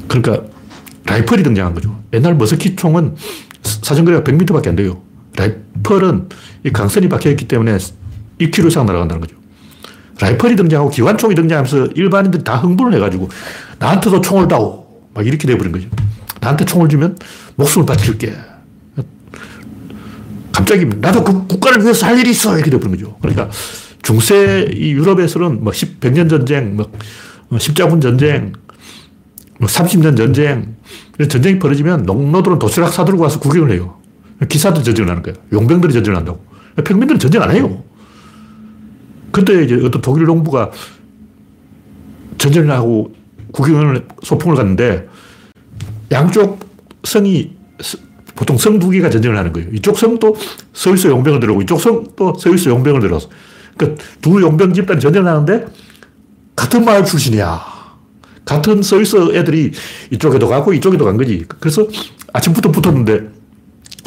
그러니까 0.07 0.56
라이플이 1.07 1.41
등장한 1.43 1.73
거죠. 1.73 1.97
옛날 2.13 2.35
머스키 2.35 2.75
총은 2.75 3.15
사정거리가 3.63 4.23
100m밖에 4.23 4.67
안 4.67 4.75
돼요. 4.75 5.01
라이플은 5.35 6.29
이 6.65 6.69
강선이 6.71 7.09
박혀있기 7.09 7.47
때문에 7.47 7.77
1km 8.39 8.67
이상 8.67 8.85
날아간다는 8.85 9.21
거죠. 9.21 9.35
라이플이 10.19 10.55
등장하고 10.55 10.89
기관총이 10.89 11.35
등장하면서 11.35 11.93
일반인들이 11.95 12.43
다 12.43 12.57
흥분을 12.57 12.93
해가지고 12.95 13.29
나한테도 13.79 14.21
총을 14.21 14.47
다오. 14.47 14.85
막 15.13 15.25
이렇게 15.25 15.47
돼버린 15.47 15.71
거죠. 15.71 15.87
나한테 16.41 16.65
총을 16.65 16.89
주면 16.89 17.17
목숨을 17.55 17.85
바칠게. 17.85 18.35
갑자기 20.51 20.85
나도 20.85 21.23
그 21.23 21.47
국가를 21.47 21.83
위해서 21.83 22.07
할 22.07 22.19
일이 22.19 22.31
있어. 22.31 22.55
이렇게 22.55 22.69
돼버린 22.71 22.95
거죠. 22.95 23.17
그러니까 23.21 23.49
중세 24.01 24.67
이 24.73 24.91
유럽에서는 24.91 25.63
뭐 25.63 25.71
10, 25.71 25.99
100년 25.99 26.29
전쟁, 26.29 26.75
뭐 26.75 26.89
십자군 27.59 28.01
전쟁, 28.01 28.53
뭐 29.59 29.67
30년 29.67 30.15
전쟁, 30.15 30.75
전쟁이 31.29 31.59
벌어지면 31.59 32.03
농노들은 32.03 32.59
도시락 32.59 32.93
사들고 32.93 33.23
와서 33.23 33.39
구경을 33.39 33.71
해요. 33.71 33.97
기사들 34.47 34.83
전쟁을 34.83 35.09
하는 35.09 35.23
거예요. 35.23 35.37
용병들이 35.51 35.93
전쟁을 35.93 36.17
한다고. 36.17 36.43
평민들은 36.83 37.19
전쟁 37.19 37.41
안 37.41 37.51
해요. 37.51 37.83
근데 39.31 39.63
이제 39.63 39.75
어떤 39.83 40.01
독일 40.01 40.25
농부가 40.25 40.71
전쟁을 42.37 42.69
하고 42.71 43.13
구경을, 43.51 44.05
소풍을 44.23 44.55
갔는데 44.55 45.07
양쪽 46.11 46.59
성이 47.03 47.55
보통 48.35 48.57
성 48.57 48.79
두 48.79 48.91
개가 48.91 49.09
전쟁을 49.09 49.35
하는 49.37 49.51
거예요. 49.51 49.69
이쪽 49.73 49.97
성도 49.97 50.35
서울서 50.73 51.09
용병을 51.09 51.39
들어오고 51.39 51.63
이쪽 51.63 51.79
성도 51.81 52.35
서울서 52.35 52.69
용병을 52.69 53.01
들어서 53.01 53.29
그러니까 53.75 54.03
두 54.21 54.39
용병 54.41 54.73
집단이 54.73 54.99
전쟁을 54.99 55.27
하는데 55.27 55.65
같은 56.55 56.85
마을 56.85 57.03
출신이야. 57.03 57.76
같은 58.47 58.81
서울서 58.81 59.35
애들이 59.35 59.71
이쪽에도 60.09 60.47
가고 60.47 60.73
이쪽에도 60.73 61.05
간 61.05 61.17
거지. 61.17 61.45
그래서 61.59 61.85
아침부터 62.33 62.71
붙었는데 62.71 63.29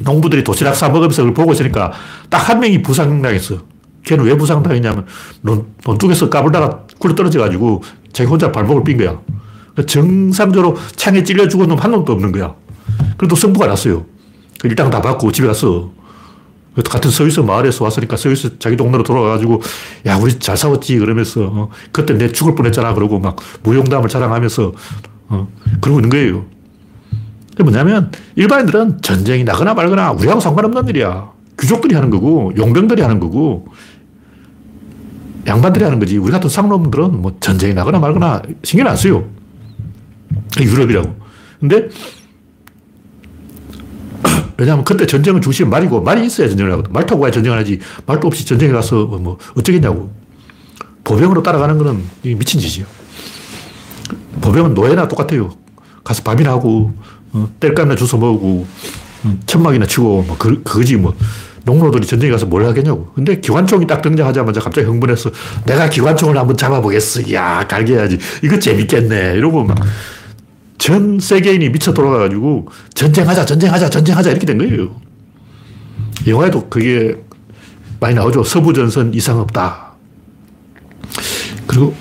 농부들이 0.02 0.42
도시락 0.42 0.74
싸먹으면서 0.74 1.22
그걸 1.22 1.34
보고 1.34 1.52
있으니까 1.52 1.92
딱 2.30 2.38
한 2.48 2.58
명이 2.60 2.82
부상당했어. 2.82 3.58
걔는 4.04 4.24
왜 4.24 4.34
부상당했냐면 4.36 5.04
논, 5.42 5.66
논둑에서 5.84 6.30
까불다가 6.30 6.86
굴러 6.98 7.14
떨어져가지고 7.14 7.82
자기 8.12 8.28
혼자 8.30 8.50
발목을 8.50 8.82
삔 8.82 8.96
거야. 8.96 9.20
그러니까 9.72 9.86
정상적으로 9.86 10.76
창에 10.96 11.22
찔려 11.22 11.46
죽은 11.46 11.68
놈 11.68 11.78
한 11.78 11.90
놈도 11.90 12.12
없는 12.12 12.32
거야. 12.32 12.54
그래도 13.18 13.36
승부가 13.36 13.66
났어요. 13.66 14.06
그 14.58 14.68
일당 14.68 14.88
다 14.90 15.02
받고 15.02 15.30
집에 15.32 15.46
갔어. 15.46 15.92
같은 16.82 17.10
서울서 17.10 17.42
마을에서 17.42 17.84
왔으니까 17.84 18.16
서울서 18.16 18.58
자기 18.58 18.76
동네로 18.76 19.02
돌아가가지고 19.02 19.60
야 20.06 20.16
우리 20.16 20.38
잘 20.38 20.56
싸웠지 20.56 20.98
그러면서 20.98 21.42
어, 21.52 21.68
그때 21.92 22.14
내 22.14 22.30
죽을 22.30 22.54
뻔했잖아 22.54 22.94
그러고 22.94 23.18
막 23.18 23.36
무용담을 23.62 24.08
자랑하면서 24.08 24.72
어, 25.28 25.48
그러고 25.80 26.00
있는 26.00 26.10
거예요. 26.10 26.46
그게 27.50 27.64
뭐냐면 27.64 28.10
일반인들은 28.36 29.02
전쟁이 29.02 29.44
나거나 29.44 29.74
말거나 29.74 30.12
우리하고 30.12 30.40
상관없는 30.40 30.88
일이야. 30.88 31.30
귀족들이 31.60 31.94
하는 31.94 32.10
거고 32.10 32.52
용병들이 32.56 33.02
하는 33.02 33.20
거고 33.20 33.66
양반들이 35.46 35.84
하는 35.84 35.98
거지. 35.98 36.16
우리 36.16 36.32
같은 36.32 36.48
상놈들은 36.48 37.20
뭐 37.20 37.36
전쟁이 37.40 37.74
나거나 37.74 37.98
말거나 37.98 38.42
신경 38.62 38.86
안 38.86 38.96
써요. 38.96 39.28
유럽이라고. 40.58 41.14
근데 41.60 41.88
왜냐하면 44.56 44.84
그때 44.84 45.06
전쟁은 45.06 45.40
중심은 45.40 45.70
말이고 45.70 46.02
말이 46.02 46.26
있어야 46.26 46.48
전쟁을 46.48 46.72
하거든. 46.72 46.92
말 46.92 47.06
타고 47.06 47.22
가야 47.22 47.30
전쟁을 47.30 47.58
하지. 47.58 47.78
말도 48.06 48.26
없이 48.26 48.44
전쟁에 48.44 48.72
가서 48.72 49.06
뭐 49.06 49.38
어쩌겠냐고. 49.56 50.12
보병으로 51.04 51.42
따라가는 51.42 51.78
거는 51.78 52.04
미친 52.22 52.60
짓이요. 52.60 52.86
보병은 54.40 54.74
노예나 54.74 55.08
똑같아요. 55.08 55.50
가서 56.04 56.22
밥이나 56.22 56.50
하고, 56.50 56.92
어, 57.32 57.48
뗄감이나 57.60 57.96
주워 57.96 58.20
먹고, 58.20 58.66
음, 59.24 59.40
천막이나 59.46 59.86
치고, 59.86 60.24
뭐, 60.26 60.36
그, 60.38 60.62
그거지, 60.62 60.96
뭐. 60.96 61.14
농노들이 61.64 62.06
전쟁에 62.06 62.32
가서 62.32 62.46
뭘 62.46 62.64
하겠냐고. 62.64 63.12
근데 63.14 63.38
기관총이 63.38 63.86
딱 63.86 64.00
등장하자마자 64.00 64.60
갑자기 64.60 64.86
흥분해서 64.86 65.30
내가 65.66 65.90
기관총을 65.90 66.36
한번 66.36 66.56
잡아보겠어. 66.56 67.32
야, 67.34 67.66
갈겨야지. 67.68 68.18
이거 68.42 68.58
재밌겠네. 68.58 69.34
이러고 69.34 69.64
막. 69.64 69.78
전 70.80 71.20
세계인이 71.20 71.68
미쳐 71.68 71.92
돌아가가지고 71.92 72.66
전쟁하자, 72.94 73.44
전쟁하자, 73.44 73.90
전쟁하자 73.90 74.30
이렇게 74.30 74.46
된 74.46 74.56
거예요. 74.56 74.98
영화에도 76.26 76.70
그게 76.70 77.16
많이 78.00 78.14
나오죠. 78.14 78.42
서부전선 78.42 79.12
이상 79.12 79.38
없다. 79.40 79.92
그리고 81.66 81.94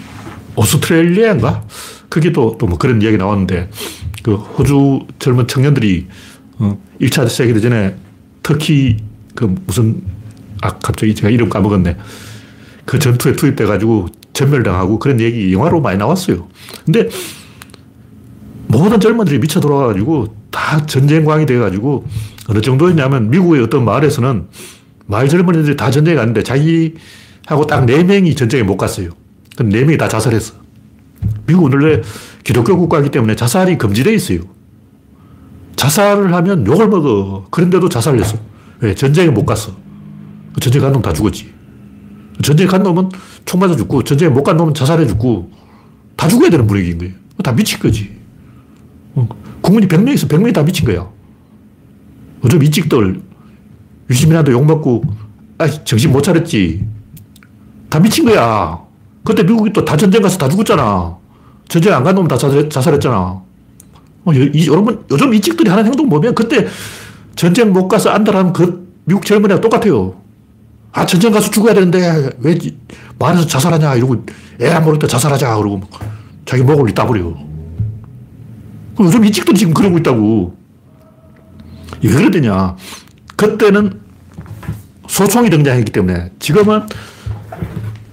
오스트레일리아인가? 0.55 1.65
그게 2.07 2.31
또, 2.31 2.55
또 2.57 2.67
뭐 2.67 2.77
그런 2.77 3.01
이야기 3.01 3.17
나왔는데, 3.17 3.69
그 4.23 4.35
호주 4.35 5.07
젊은 5.19 5.45
청년들이 5.45 6.07
1차 7.01 7.23
어, 7.23 7.27
세계대전에 7.27 7.95
터키 8.41 8.95
그 9.35 9.53
무슨, 9.65 10.01
아, 10.61 10.69
갑자기 10.79 11.13
제가 11.13 11.29
이름 11.29 11.49
까먹었네. 11.49 11.97
그 12.85 12.97
전투에 12.97 13.33
투입돼가지고 13.33 14.07
전멸당하고 14.31 14.99
그런 14.99 15.19
얘기 15.19 15.51
영화로 15.51 15.81
많이 15.81 15.97
나왔어요. 15.97 16.47
근데 16.85 17.09
모든 18.69 18.99
젊은들이 18.99 19.39
미쳐 19.39 19.59
돌아가가지고 19.59 20.35
다 20.51 20.85
전쟁광이 20.85 21.45
돼가지고 21.47 22.05
어느 22.47 22.61
정도였냐면 22.61 23.29
미국의 23.31 23.63
어떤 23.63 23.83
마을에서는 23.83 24.47
마을 25.07 25.27
젊은이들이 25.27 25.75
다 25.75 25.89
전쟁에 25.89 26.15
갔는데 26.15 26.43
자기하고 26.43 27.65
딱 27.67 27.85
네 27.85 28.03
명이 28.03 28.35
전쟁에 28.35 28.61
못 28.63 28.77
갔어요. 28.77 29.09
네 29.57 29.81
명이 29.83 29.97
다 29.97 30.07
자살했어. 30.07 30.53
미국은 31.47 31.73
원래 31.73 32.01
기독교 32.43 32.77
국가이기 32.77 33.09
때문에 33.09 33.35
자살이 33.35 33.77
금지되어 33.79 34.13
있어요. 34.13 34.41
자살을 35.75 36.33
하면 36.33 36.65
욕을 36.67 36.87
먹어. 36.89 37.47
그런데도 37.49 37.89
자살을 37.89 38.19
했어. 38.19 38.37
왜? 38.81 38.93
전쟁에 38.93 39.29
못 39.29 39.45
갔어. 39.45 39.71
전쟁 40.59 40.81
간 40.81 40.91
놈 40.93 41.01
다 41.01 41.11
죽었지. 41.11 41.51
전쟁에 42.41 42.67
간 42.67 42.83
놈은 42.83 43.09
총 43.45 43.59
맞아 43.59 43.75
죽고, 43.75 44.03
전쟁에 44.03 44.29
못 44.29 44.43
간 44.43 44.55
놈은 44.57 44.73
자살해 44.73 45.05
죽고, 45.07 45.51
다 46.15 46.27
죽어야 46.27 46.49
되는 46.49 46.67
분위기인 46.67 46.97
거예요. 46.97 47.13
다 47.43 47.51
미친 47.53 47.79
거지. 47.79 48.18
어, 49.19 49.27
국민이 49.61 49.87
100명 49.87 50.13
있어. 50.13 50.27
100명이 50.27 50.53
다 50.53 50.63
미친 50.63 50.85
거야. 50.85 51.07
요즘 52.43 52.63
이찍들, 52.63 53.21
유시민한테 54.09 54.51
욕먹고, 54.53 55.03
아, 55.57 55.67
정신 55.83 56.11
못 56.11 56.21
차렸지. 56.21 56.85
다 57.89 57.99
미친 57.99 58.25
거야. 58.25 58.79
그때 59.23 59.43
미국이 59.43 59.73
또 59.73 59.83
다 59.83 59.97
전쟁 59.97 60.21
가서 60.21 60.37
다 60.37 60.47
죽었잖아. 60.47 61.17
전쟁 61.67 61.93
안 61.93 62.03
간 62.03 62.15
놈은 62.15 62.27
다 62.27 62.37
자살, 62.37 62.93
했잖아 62.93 63.15
어, 64.25 64.33
이, 64.33 64.67
여러분, 64.67 65.03
요즘 65.11 65.33
이찍들이 65.33 65.69
하는 65.69 65.85
행동 65.85 66.09
보면 66.09 66.33
그때 66.33 66.67
전쟁 67.35 67.71
못 67.73 67.87
가서 67.87 68.09
안달하는 68.09 68.53
그 68.53 68.87
미국 69.05 69.25
젊은이랑 69.25 69.61
똑같아요. 69.61 70.15
아, 70.91 71.05
전쟁 71.05 71.31
가서 71.31 71.51
죽어야 71.51 71.73
되는데 71.73 72.29
왜 72.39 72.57
말해서 73.19 73.45
자살하냐 73.45 73.95
이러고 73.95 74.25
애 74.61 74.69
안 74.71 74.83
모를 74.83 74.97
때 74.99 75.07
자살하자 75.07 75.55
그러고 75.57 75.81
자기 76.45 76.63
목을 76.63 76.93
따버려. 76.93 77.33
요즘 78.99 79.23
이찍들이 79.25 79.57
지금 79.57 79.73
그러고 79.73 79.97
있다고. 79.97 80.57
왜 82.03 82.09
그러느냐. 82.09 82.75
그때는 83.35 83.99
소총이 85.07 85.49
등장했기 85.49 85.91
때문에 85.91 86.31
지금은 86.39 86.83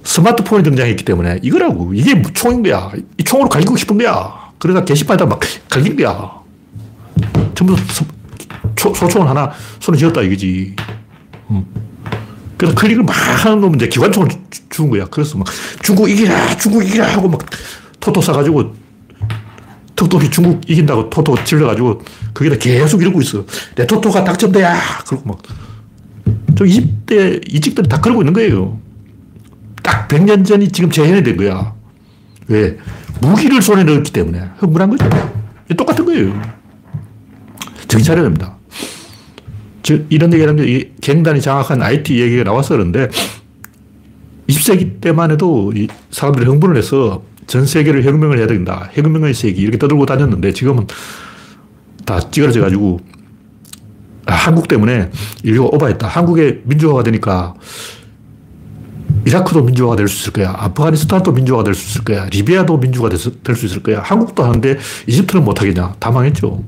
스마트폰이 0.04 0.62
등장했기 0.62 1.04
때문에 1.04 1.40
이거라고. 1.42 1.92
이게 1.94 2.20
총인 2.32 2.62
거야. 2.62 2.92
이 3.18 3.24
총으로 3.24 3.48
가지고 3.48 3.76
싶은 3.76 3.98
거야. 3.98 4.52
그러다 4.58 4.84
게시판에다 4.84 5.26
막 5.26 5.40
갈긴 5.68 5.96
거야. 5.96 6.30
전부 7.54 7.76
소, 7.88 8.94
소총을 8.94 9.28
하나 9.28 9.50
손에 9.80 9.98
쥐었다 9.98 10.22
이거지. 10.22 10.76
음. 11.50 11.64
그래서 12.56 12.74
클릭을 12.74 13.02
막 13.02 13.12
하는 13.44 13.60
놈은 13.60 13.76
이제 13.76 13.88
기관총을 13.88 14.28
주, 14.28 14.68
준 14.68 14.90
거야. 14.90 15.06
그래서 15.10 15.36
막 15.36 15.46
중국 15.82 16.08
이기라, 16.08 16.56
중국 16.56 16.84
이기라 16.84 17.12
하고 17.12 17.28
막 17.28 17.40
토토 18.00 18.20
싸가지고 18.20 18.74
턱도이 19.96 20.30
중국 20.30 20.60
이긴다고 20.70 21.10
토토 21.10 21.42
질러가지고 21.42 22.02
거기다 22.34 22.56
계속 22.56 23.00
이러고 23.00 23.20
있어. 23.22 23.44
내 23.74 23.86
토토가 23.86 24.22
당첨돼야! 24.22 24.78
그러고 25.06 25.30
막. 25.30 25.42
저 26.56 26.64
20대 26.64 27.52
이직들이 27.52 27.88
다 27.88 28.00
그러고 28.00 28.22
있는 28.22 28.32
거예요. 28.32 28.78
딱 29.82 30.06
100년 30.08 30.44
전이 30.44 30.68
지금 30.68 30.90
재현이 30.90 31.22
된 31.22 31.36
거야. 31.36 31.74
왜? 32.48 32.76
무기를 33.20 33.62
손에 33.62 33.84
넣었기 33.84 34.12
때문에. 34.12 34.42
흥분한 34.58 34.90
거죠. 34.90 35.08
똑같은 35.76 36.04
거예요. 36.04 36.40
정신 37.88 38.06
차려야 38.06 38.24
됩니다. 38.24 38.56
즉, 39.82 40.06
이런 40.10 40.32
얘기를 40.32 40.52
하면 40.52 40.82
갱단이 41.00 41.40
장악한 41.40 41.82
IT 41.82 42.20
얘기가 42.20 42.44
그런데 42.68 43.08
20세기 44.48 45.00
때만 45.00 45.30
해도 45.30 45.72
사람들이 46.10 46.46
흥분을 46.46 46.76
해서 46.76 47.22
전 47.46 47.66
세계를 47.66 48.04
혁명을 48.04 48.38
해야 48.38 48.46
된다. 48.46 48.90
혁명의 48.92 49.34
세기. 49.34 49.62
이렇게 49.62 49.78
떠들고 49.78 50.06
다녔는데 50.06 50.52
지금은 50.52 50.86
다 52.04 52.20
찌그러져 52.30 52.60
가지고 52.60 53.00
아, 54.26 54.32
한국 54.34 54.66
때문에 54.68 55.10
인류가 55.44 55.68
오버했다. 55.76 56.08
한국의 56.08 56.62
민주화가 56.64 57.02
되니까 57.04 57.54
이라크도 59.24 59.62
민주화가 59.62 59.96
될 59.96 60.08
수 60.08 60.22
있을 60.22 60.32
거야. 60.32 60.54
아프가니스탄도 60.56 61.32
민주화가 61.32 61.64
될 61.64 61.74
수 61.74 61.90
있을 61.90 62.04
거야. 62.04 62.26
리비아도 62.26 62.78
민주화가 62.78 63.16
될 63.16 63.56
수 63.56 63.66
있을 63.66 63.82
거야. 63.82 64.00
한국도 64.00 64.42
하는데 64.44 64.78
이집트는 65.06 65.44
못하겠냐. 65.44 65.94
다 65.98 66.10
망했죠. 66.10 66.64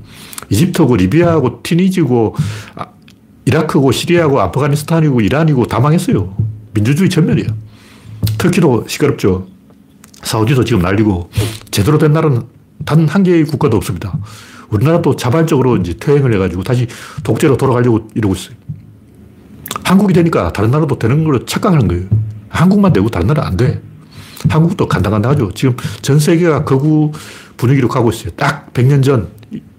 이집트고 0.49 0.95
리비아고 0.95 1.61
티니지고 1.63 2.35
아, 2.75 2.87
이라크고 3.45 3.91
시리아고 3.91 4.39
아프가니스탄이고 4.41 5.21
이란이고 5.21 5.67
다 5.67 5.79
망했어요. 5.79 6.35
민주주의 6.73 7.09
전멸이야. 7.09 7.47
터키도 8.37 8.85
시끄럽죠. 8.87 9.47
사우디도 10.23 10.63
지금 10.63 10.81
난리고 10.81 11.29
제대로 11.71 11.97
된 11.97 12.13
나라는 12.13 12.43
단 12.85 13.07
한 13.07 13.23
개의 13.23 13.43
국가도 13.45 13.77
없습니다. 13.77 14.17
우리나라도 14.69 15.15
자발적으로 15.15 15.77
이제 15.77 15.93
퇴행을 15.99 16.33
해가지고 16.35 16.63
다시 16.63 16.87
독재로 17.23 17.57
돌아가려고 17.57 18.07
이러고 18.15 18.35
있어요. 18.35 18.55
한국이 19.83 20.13
되니까 20.13 20.53
다른 20.53 20.71
나라도 20.71 20.97
되는 20.97 21.23
걸로 21.23 21.45
착각하는 21.45 21.87
거예요. 21.87 22.05
한국만 22.49 22.93
되고 22.93 23.09
다른 23.09 23.27
나라 23.27 23.45
안 23.47 23.57
돼. 23.57 23.81
한국도 24.47 24.87
간당간당하죠. 24.87 25.51
지금 25.53 25.75
전 26.01 26.19
세계가 26.19 26.63
거구 26.63 27.11
분위기로 27.57 27.87
가고 27.89 28.09
있어요. 28.11 28.31
딱 28.37 28.71
100년 28.73 29.03
전, 29.03 29.29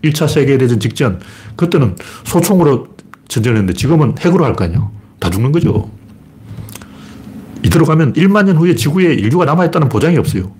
1차 0.04 0.28
세계대전 0.28 0.78
직전, 0.80 1.20
그때는 1.56 1.96
소총으로 2.24 2.88
전쟁했는데 3.28 3.72
지금은 3.74 4.16
핵으로 4.18 4.44
할 4.44 4.54
거 4.54 4.64
아니에요. 4.64 4.90
다 5.18 5.30
죽는 5.30 5.52
거죠. 5.52 5.90
이대로 7.62 7.84
가면 7.84 8.14
1만 8.14 8.46
년 8.46 8.56
후에 8.56 8.74
지구에 8.74 9.14
인류가 9.14 9.44
남아있다는 9.44 9.88
보장이 9.88 10.16
없어요. 10.16 10.52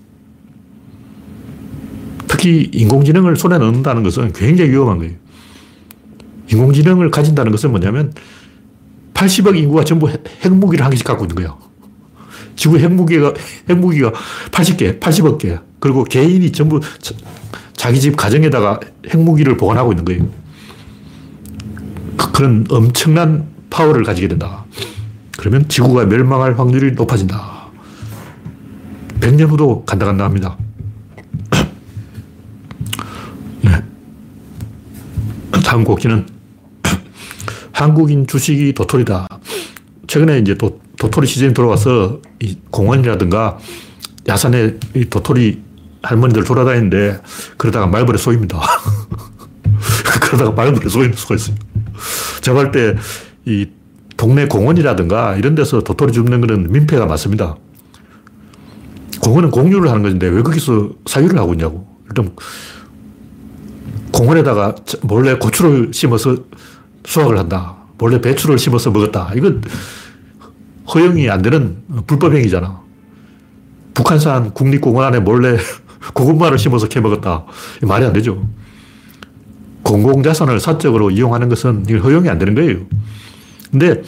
특히 2.27 2.71
인공지능을 2.73 3.37
손에 3.37 3.59
넣는다는 3.59 4.03
것은 4.03 4.33
굉장히 4.33 4.71
위험한 4.71 4.99
거예요. 4.99 5.15
인공지능을 6.51 7.11
가진다는 7.11 7.53
것은 7.53 7.71
뭐냐면 7.71 8.13
80억 9.15 9.57
인구가 9.57 9.85
전부 9.85 10.09
핵무기를 10.45 10.85
한 10.85 10.91
개씩 10.91 11.07
갖고 11.07 11.25
있는 11.25 11.37
거예요. 11.37 11.59
지구 12.57 12.79
핵무기가, 12.79 13.33
핵무기가 13.69 14.13
80개, 14.51 15.01
80억 15.01 15.39
개. 15.39 15.59
그리고 15.79 16.05
개인이 16.05 16.51
전부 16.53 16.81
자기 17.75 18.01
집 18.01 18.17
가정에다가 18.17 18.81
핵무기를 19.09 19.57
보관하고 19.57 19.93
있는 19.93 20.05
거예요. 20.05 20.29
그, 22.17 22.33
그런 22.33 22.67
엄청난 22.69 23.47
파워를 23.71 24.05
가지게 24.05 24.29
된다. 24.29 24.65
그러면 25.41 25.67
지구가 25.69 26.05
멸망할 26.05 26.59
확률이 26.59 26.93
높아진다. 26.93 27.71
100년 29.21 29.49
후도 29.49 29.87
간다 29.87 30.05
간다 30.05 30.25
합니다. 30.25 30.59
네. 33.65 33.83
다음 35.65 35.85
곡기는 35.85 36.27
한국인 37.73 38.27
주식이 38.27 38.75
도토리다. 38.75 39.29
최근에 40.07 40.41
이제 40.41 40.59
도, 40.59 40.79
도토리 40.99 41.27
시즌이 41.27 41.55
돌아와서 41.55 42.21
이 42.41 42.59
공원이라든가 42.71 43.59
야산에 44.29 44.75
이 44.95 45.07
도토리 45.07 45.63
할머니들 46.03 46.45
돌아다니는데 46.45 47.19
그러다가 47.57 47.87
말벌에 47.87 48.19
쏘입니다. 48.19 48.61
그러다가 50.21 50.51
말벌에 50.51 50.87
쏘이는 50.87 51.15
수가 51.15 51.37
있어요. 51.37 51.57
제가 52.43 52.71
볼때이 52.71 53.80
동네 54.21 54.45
공원이라든가 54.45 55.37
이런 55.37 55.55
데서 55.55 55.81
도토리 55.81 56.13
줍는 56.13 56.43
거는 56.43 56.71
민폐가 56.71 57.07
많습니다. 57.07 57.57
공원은 59.23 59.51
공유를 59.51 59.89
하는 59.89 60.03
것인데 60.03 60.29
왜 60.29 60.43
거기서 60.43 60.91
사유를 61.07 61.39
하고 61.39 61.55
있냐고. 61.55 61.89
일단 62.07 62.31
공원에다가 64.13 64.75
몰래 65.01 65.39
고추를 65.39 65.93
심어서 65.95 66.37
수확을 67.07 67.39
한다. 67.39 67.77
몰래 67.97 68.21
배추를 68.21 68.59
심어서 68.59 68.91
먹었다. 68.91 69.33
이건 69.37 69.63
허용이 70.93 71.31
안 71.31 71.41
되는 71.41 71.79
불법행위잖아. 72.07 72.79
북한산 73.95 74.53
국립공원 74.53 75.07
안에 75.07 75.21
몰래 75.21 75.57
고구마를 76.13 76.59
심어서 76.59 76.89
캐먹었다. 76.89 77.47
말이 77.85 78.05
안 78.05 78.13
되죠. 78.13 78.47
공공자산을 79.83 80.61
사적으로 80.61 81.11
이용하는 81.11 81.49
것은 81.49 81.87
허용이 82.03 82.29
안 82.29 82.39
되는 82.39 82.55
거예요. 82.55 82.81
근데 83.71 84.03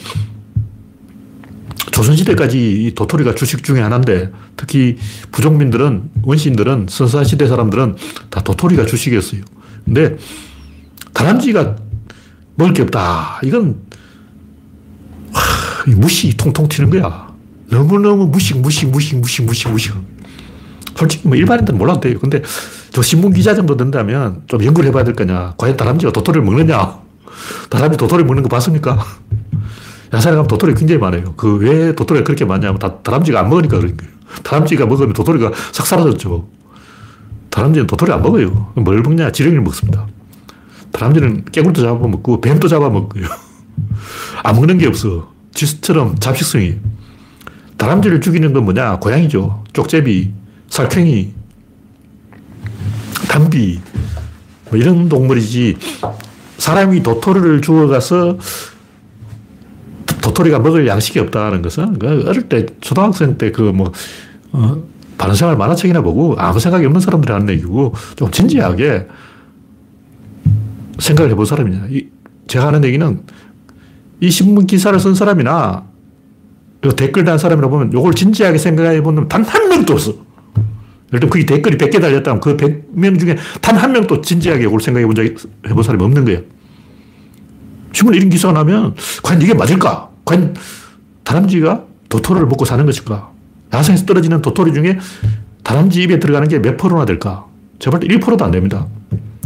조선시대까지 1.91 2.85
이 2.85 2.95
도토리가 2.95 3.35
주식 3.35 3.63
중에 3.63 3.79
하나인데 3.81 4.31
특히 4.57 4.97
부족민들은, 5.31 6.09
원시인들은, 6.23 6.87
선사시대 6.89 7.47
사람들은 7.47 7.95
다 8.29 8.41
도토리가 8.41 8.85
주식이었어요. 8.85 9.41
근데 9.85 10.17
다람쥐가 11.13 11.75
먹을 12.55 12.73
게 12.73 12.81
없다. 12.81 13.41
이건 13.43 13.81
하, 15.31 15.91
무시 15.91 16.35
통통 16.35 16.67
튀는 16.67 16.89
거야. 16.89 17.31
너무너무 17.69 18.27
무식, 18.27 18.57
무식, 18.59 18.89
무식, 18.89 19.17
무식, 19.19 19.45
무식, 19.45 19.69
무식. 19.69 19.93
솔직히 20.95 21.27
뭐 21.27 21.35
일반인들은 21.37 21.77
몰라도 21.77 22.01
돼요. 22.01 22.19
근데 22.19 22.41
저 22.91 23.01
신문 23.01 23.33
기자 23.33 23.55
정도 23.55 23.75
된다면 23.75 24.43
좀 24.47 24.63
연구를 24.63 24.89
해봐야 24.89 25.03
될 25.03 25.15
거냐. 25.15 25.55
과연 25.57 25.77
다람쥐가 25.77 26.11
도토리를 26.11 26.43
먹느냐. 26.45 27.02
다람쥐 27.69 27.97
도토리 27.97 28.23
먹는 28.23 28.43
거 28.43 28.49
봤습니까? 28.49 29.03
야산에 30.13 30.35
가면 30.35 30.47
도토리 30.47 30.75
굉장히 30.75 30.99
많아요. 30.99 31.33
그 31.35 31.57
왜 31.57 31.95
도토리가 31.95 32.23
그렇게 32.23 32.45
많냐면 32.45 32.77
다, 32.79 32.97
다람쥐가 32.99 33.39
안 33.39 33.49
먹으니까 33.49 33.77
그런 33.77 33.97
거예요. 33.97 34.13
다람쥐가 34.43 34.85
먹으면 34.85 35.13
도토리가 35.13 35.51
싹 35.71 35.85
사라졌죠. 35.87 36.47
다람쥐는 37.49 37.87
도토리 37.87 38.11
안 38.11 38.21
먹어요. 38.21 38.71
뭘 38.75 39.01
먹냐? 39.01 39.31
지렁이를 39.31 39.61
먹습니다. 39.61 40.07
다람쥐는 40.91 41.45
깨굴도 41.51 41.81
잡아먹고 41.81 42.41
뱀도 42.41 42.67
잡아먹고요. 42.67 43.25
안 44.43 44.55
먹는 44.55 44.77
게 44.77 44.87
없어. 44.87 45.31
쥐처럼 45.53 46.17
잡식성이. 46.19 46.77
다람쥐를 47.77 48.21
죽이는 48.21 48.53
건 48.53 48.63
뭐냐? 48.65 48.99
고양이죠. 48.99 49.63
쪽제비, 49.73 50.31
살쾡이, 50.69 51.33
담비. 53.27 53.81
뭐 54.69 54.79
이런 54.79 55.09
동물이지. 55.09 55.77
사람이 56.63 57.03
도토리를 57.03 57.61
주워가서 57.61 58.37
도토리가 60.21 60.59
먹을 60.59 60.87
양식이 60.87 61.19
없다는 61.19 61.61
것은 61.61 61.99
그 61.99 62.23
어릴 62.25 62.47
때 62.47 62.65
초등학생 62.79 63.37
때 63.37 63.51
그 63.51 63.73
뭐 63.73 63.91
어, 64.53 64.81
바른 65.17 65.35
생활 65.35 65.57
만화책이나 65.57 66.01
보고 66.01 66.35
아무 66.37 66.59
생각이 66.61 66.85
없는 66.85 67.01
사람들이 67.01 67.33
하는 67.33 67.49
얘기고 67.49 67.93
좀 68.15 68.31
진지하게 68.31 69.07
생각을 70.99 71.31
해본 71.31 71.45
사람이냐. 71.45 71.87
이, 71.89 72.07
제가 72.47 72.67
하는 72.67 72.83
얘기는 72.85 73.21
이 74.21 74.29
신문 74.31 74.65
기사를 74.65 74.97
쓴 75.01 75.15
사람이나 75.15 75.83
댓글 76.95 77.25
단 77.25 77.37
사람이라 77.37 77.67
보면 77.67 77.91
이걸 77.91 78.13
진지하게 78.13 78.57
생각해 78.57 79.01
보면 79.01 79.27
단한 79.27 79.67
명도 79.67 79.93
없어. 79.93 80.13
일단 81.13 81.29
그게 81.29 81.45
댓글이 81.45 81.77
100개 81.77 82.01
달렸다면 82.01 82.41
그 82.41 82.57
100명 82.57 83.19
중에 83.19 83.37
단 83.61 83.77
한 83.77 83.91
명도 83.91 84.21
진지하게 84.21 84.63
이걸 84.65 84.79
생각해 84.79 85.05
본 85.05 85.15
적이, 85.15 85.35
해본 85.67 85.83
사람이 85.83 86.03
없는 86.03 86.25
거예요. 86.25 86.41
신문 87.91 88.15
이런 88.15 88.29
기사가 88.29 88.53
나면 88.53 88.95
과연 89.21 89.41
이게 89.41 89.53
맞을까? 89.53 90.09
과연 90.25 90.55
다람쥐가 91.23 91.83
도토리를 92.09 92.47
먹고 92.47 92.65
사는 92.65 92.85
것일까? 92.85 93.31
야생에서 93.73 94.05
떨어지는 94.05 94.41
도토리 94.41 94.73
중에 94.73 94.97
다람쥐 95.63 96.01
입에 96.03 96.19
들어가는 96.19 96.47
게 96.47 96.59
몇 96.59 96.77
프로나 96.77 97.05
될까? 97.05 97.45
제발 97.79 97.99
1%도 98.01 98.43
안 98.43 98.51
됩니다. 98.51 98.87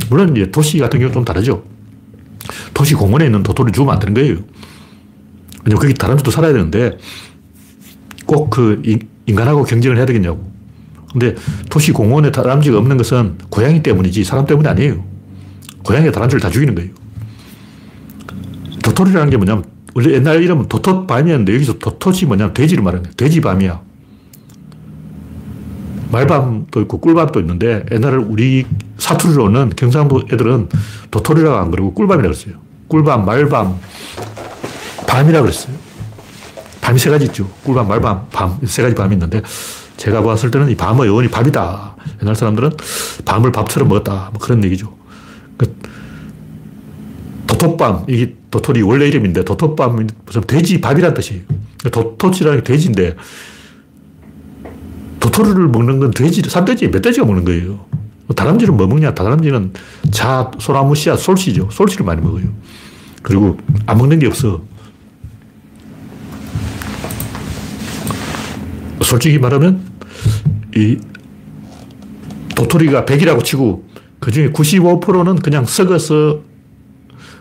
물론 0.10 0.36
이제 0.36 0.50
도시 0.52 0.78
같은 0.80 1.00
경우는 1.00 1.14
좀 1.14 1.26
다르죠. 1.26 1.64
도시 2.74 2.94
공원에 2.94 3.26
있는 3.26 3.44
도토리 3.44 3.72
주면 3.72 3.94
안 3.94 4.00
되는 4.00 4.14
거예요. 4.14 4.36
왜냐면 5.66 5.82
거기 5.82 5.94
다람쥐도 5.94 6.32
살아야 6.32 6.54
되는데 6.54 6.98
꼭 8.26 8.50
그 8.50 8.82
인간하고 9.26 9.64
경쟁을 9.64 9.98
해야 9.98 10.06
되겠냐고. 10.06 10.50
근데 11.18 11.36
도시 11.70 11.92
공원에 11.92 12.32
다람쥐가 12.32 12.78
없는 12.78 12.98
것은 12.98 13.38
고양이 13.50 13.82
때문이지 13.82 14.24
사람 14.24 14.46
때문이 14.46 14.68
아니에요. 14.68 15.04
고양이가 15.84 16.12
다람쥐를 16.12 16.40
다 16.40 16.50
죽이는 16.52 16.76
거예요. 16.76 16.92
도토리라는 18.84 19.32
게 19.32 19.38
뭐냐면 19.38 19.66
원래 19.96 20.14
옛날 20.14 20.44
이름은 20.44 20.68
도토밤이었는데 20.68 21.56
여기서 21.56 21.80
도토이 21.80 22.26
뭐냐면 22.26 22.54
돼지를 22.54 22.84
말하는 22.84 23.04
거예요. 23.04 23.16
돼지밤이야. 23.16 23.82
말밤도 26.12 26.82
있고 26.82 27.00
꿀밤도 27.00 27.40
있는데 27.40 27.84
옛날에 27.92 28.16
우리 28.16 28.66
사투리로는 28.98 29.72
경상도 29.76 30.24
애들은 30.32 30.70
도토리라고 31.10 31.58
안 31.58 31.72
그러고 31.72 31.94
꿀밤이라고 31.96 32.34
그랬어요. 32.34 32.62
꿀밤, 32.88 33.26
말밤, 33.26 33.78
밤이라고 35.08 35.46
그랬어요. 35.46 35.76
밤이 36.80 37.00
세 37.00 37.10
가지 37.10 37.26
있죠. 37.26 37.50
꿀밤, 37.64 37.88
말밤, 37.88 38.28
밤. 38.32 38.60
세 38.66 38.84
가지 38.84 38.96
밤이 38.96 39.16
있는데 39.16 39.42
제가 39.98 40.22
봤을 40.22 40.52
때는 40.52 40.70
이 40.70 40.76
밤의 40.76 41.08
영원히 41.08 41.28
밤이다. 41.28 41.96
옛날 42.22 42.36
사람들은 42.36 42.72
밤을 43.26 43.52
밥처럼 43.52 43.90
먹었다. 43.90 44.30
뭐 44.32 44.40
그런 44.40 44.64
얘기죠. 44.64 44.96
그 45.58 45.76
도토밤, 47.48 48.06
이게 48.08 48.36
도토리 48.52 48.82
원래 48.84 49.08
이름인데 49.08 49.44
도토밤, 49.44 50.08
무슨 50.26 50.42
돼지 50.42 50.80
밥이란 50.80 51.14
뜻이에요. 51.14 51.42
도토치라는 51.92 52.60
게 52.60 52.64
돼지인데 52.64 53.16
도토리를 55.20 55.68
먹는 55.68 56.00
건 56.00 56.12
돼지, 56.12 56.42
산돼지, 56.48 56.88
멧돼지가 56.88 57.26
먹는 57.26 57.44
거예요. 57.44 57.86
다람쥐는 58.36 58.78
뭐 58.78 58.88
먹냐? 58.88 59.14
다람쥐는 59.14 59.74
자, 60.12 60.52
소나무 60.60 60.94
씨앗, 60.96 61.20
솔씨죠. 61.20 61.70
솔씨를 61.72 62.06
많이 62.06 62.22
먹어요. 62.22 62.46
그리고 63.24 63.58
안 63.86 63.98
먹는 63.98 64.20
게 64.20 64.28
없어. 64.28 64.62
솔직히 69.02 69.40
말하면 69.40 69.87
이 70.78 71.00
도토리가 72.56 73.06
100이라고 73.06 73.44
치고 73.44 73.88
그 74.20 74.32
중에 74.32 74.52
95%는 74.52 75.38
그냥 75.38 75.66
썩어서 75.66 76.42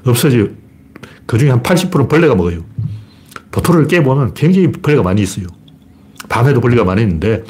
없어져요. 0.04 0.48
그 1.26 1.38
중에 1.38 1.50
한 1.50 1.62
80%는 1.62 2.08
벌레가 2.08 2.34
먹어요. 2.34 2.64
도토리를 3.50 3.88
깨보면 3.88 4.34
굉장히 4.34 4.70
벌레가 4.70 5.02
많이 5.02 5.22
있어요. 5.22 5.46
밤에도 6.28 6.60
벌레가 6.60 6.84
많이 6.84 7.02
있는데 7.02 7.44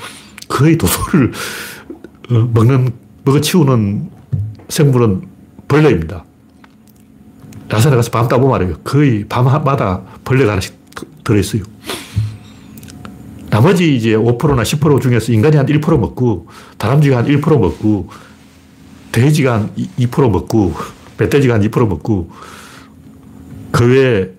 거의 0.48 0.76
도토리를 0.78 1.32
어, 2.30 2.50
먹는, 2.52 2.92
먹어치우는 3.24 4.10
생물은 4.68 5.22
벌레입니다. 5.68 6.24
야산에 7.72 7.96
가서 7.96 8.10
밤 8.10 8.28
따보면 8.28 8.54
알아요. 8.54 8.76
거의 8.84 9.24
밤마다 9.28 10.02
벌레가 10.24 10.52
하나씩 10.52 10.76
들어있어요. 11.24 11.62
나머지 13.56 13.96
이제 13.96 14.14
5%나 14.14 14.62
10% 14.62 15.00
중에서 15.00 15.32
인간이 15.32 15.56
한 15.56 15.64
1% 15.64 15.98
먹고, 15.98 16.46
다람쥐가 16.76 17.16
한 17.16 17.24
1% 17.24 17.58
먹고, 17.58 18.10
돼지가 19.12 19.54
한 19.54 19.70
2% 19.74 20.30
먹고, 20.30 20.74
멧돼지가 21.16 21.54
한 21.54 21.62
2% 21.62 21.88
먹고, 21.88 22.30
그 23.72 23.86
외에 23.86 24.30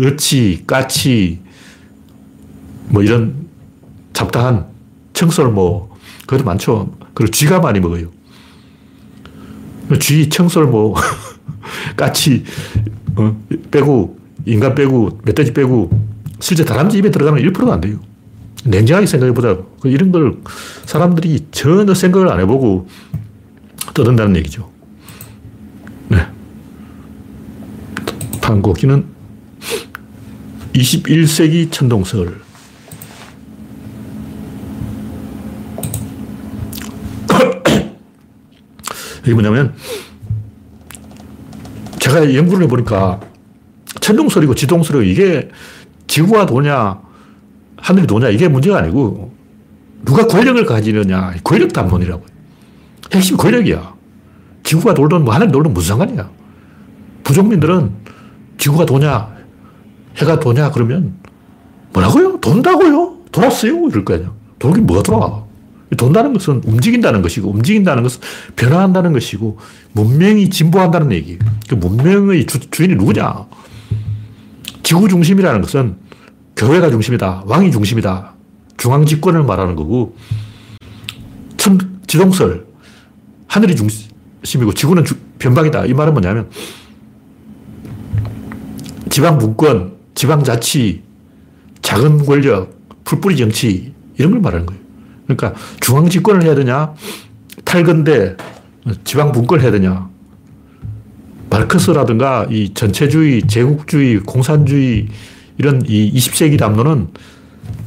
어치, 0.00 0.62
까치, 0.64 1.40
뭐 2.88 3.02
이런 3.02 3.48
잡다한 4.12 4.66
청설모, 5.12 5.90
그것도 6.28 6.44
많죠. 6.44 6.96
그리고 7.14 7.32
쥐가 7.32 7.58
많이 7.58 7.80
먹어요. 7.80 8.12
쥐, 9.98 10.28
청설모, 10.28 10.94
까치, 11.98 12.44
어, 13.16 13.36
빼고, 13.72 14.16
인간 14.44 14.76
빼고, 14.76 15.18
멧돼지 15.24 15.52
빼고, 15.52 15.90
실제 16.38 16.64
다람쥐 16.64 16.98
입에 16.98 17.10
들어가면 17.10 17.42
1%도 17.42 17.72
안 17.72 17.80
돼요. 17.80 17.98
냉정하게 18.66 19.06
생각해보자. 19.06 19.58
그 19.80 19.88
이런 19.88 20.12
걸 20.12 20.38
사람들이 20.84 21.46
전혀 21.50 21.94
생각을 21.94 22.28
안 22.30 22.40
해보고 22.40 22.88
떠든다는 23.94 24.36
얘기죠. 24.36 24.70
네. 26.08 26.26
곡기는 28.62 29.04
21세기 30.74 31.72
천동설. 31.72 32.40
이게 39.24 39.32
뭐냐면, 39.32 39.74
제가 41.98 42.34
연구를 42.34 42.64
해보니까, 42.64 43.20
천동설이고 44.00 44.54
지동설이고 44.54 45.02
이게 45.04 45.48
지구가 46.06 46.46
도냐, 46.46 47.05
하늘이 47.86 48.04
도냐, 48.08 48.30
이게 48.30 48.48
문제가 48.48 48.78
아니고, 48.78 49.32
누가 50.04 50.26
권력을 50.26 50.66
가지느냐, 50.66 51.34
권력 51.44 51.72
담론이라고. 51.72 52.24
핵심이 53.14 53.38
권력이야. 53.38 53.94
지구가 54.64 54.92
돌든 54.94 55.24
뭐 55.24 55.32
하늘이 55.32 55.52
돌든 55.52 55.72
무슨 55.72 55.90
상관이야. 55.90 56.28
부족민들은 57.22 57.92
지구가 58.58 58.86
도냐, 58.86 59.28
해가 60.16 60.40
도냐, 60.40 60.72
그러면 60.72 61.14
뭐라고요? 61.92 62.40
돈다고요? 62.40 63.18
돌았어요? 63.30 63.86
이럴 63.86 64.04
거 64.04 64.14
아니야. 64.14 64.32
돌긴 64.58 64.84
뭐가 64.84 65.04
돌아? 65.04 65.44
돈다는 65.96 66.32
것은 66.32 66.62
움직인다는 66.66 67.22
것이고, 67.22 67.48
움직인다는 67.50 68.02
것은 68.02 68.20
변화한다는 68.56 69.12
것이고, 69.12 69.58
문명이 69.92 70.50
진보한다는 70.50 71.12
얘기. 71.12 71.38
그 71.68 71.76
문명의 71.76 72.46
주, 72.46 72.58
주인이 72.68 72.96
누구냐? 72.96 73.46
지구 74.82 75.08
중심이라는 75.08 75.60
것은 75.60 76.05
교회가 76.56 76.90
중심이다. 76.90 77.44
왕이 77.46 77.70
중심이다. 77.70 78.34
중앙 78.78 79.04
집권을 79.04 79.44
말하는 79.44 79.76
거고, 79.76 80.16
천, 81.56 82.00
지동설, 82.06 82.66
하늘이 83.46 83.76
중심이고 83.76 84.72
지구는 84.74 85.04
주, 85.04 85.16
변방이다. 85.38 85.86
이 85.86 85.92
말은 85.92 86.14
뭐냐면, 86.14 86.48
지방 89.10 89.38
분권, 89.38 89.96
지방 90.14 90.42
자치, 90.42 91.02
작은 91.82 92.24
권력, 92.24 92.74
풀뿌리 93.04 93.36
정치, 93.36 93.92
이런 94.16 94.32
걸 94.32 94.40
말하는 94.40 94.66
거예요. 94.66 94.82
그러니까 95.24 95.54
중앙 95.80 96.08
집권을 96.08 96.42
해야 96.42 96.54
되냐, 96.54 96.94
탈근대, 97.64 98.36
지방 99.04 99.32
분권을 99.32 99.62
해야 99.62 99.72
되냐. 99.72 100.08
마르크스라든가 101.50 102.46
이 102.50 102.72
전체주의, 102.74 103.42
제국주의, 103.42 104.20
공산주의 104.20 105.08
이런 105.58 105.82
이 105.86 106.12
20세기 106.12 106.58
담론은 106.58 107.08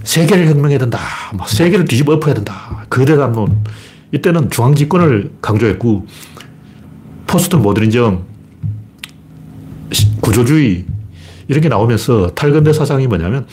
세계를 0.04 0.48
혁명해야 0.48 0.80
된다. 0.80 1.00
막 1.38 1.48
세계를 1.50 1.86
뒤집어 1.86 2.14
엎어야 2.14 2.34
된다. 2.34 2.86
거대 2.90 3.16
담론. 3.16 3.64
이때는 4.12 4.50
중앙 4.50 4.74
집권을 4.74 5.32
강조했고 5.42 6.08
포스트 7.28 7.56
모더니즘, 7.56 8.24
구조주의 10.22 10.86
이런 11.48 11.62
게 11.62 11.70
나오면서 11.70 12.32
탈근대 12.32 12.74
사상이 12.74 13.08
뭐냐면 13.08 13.46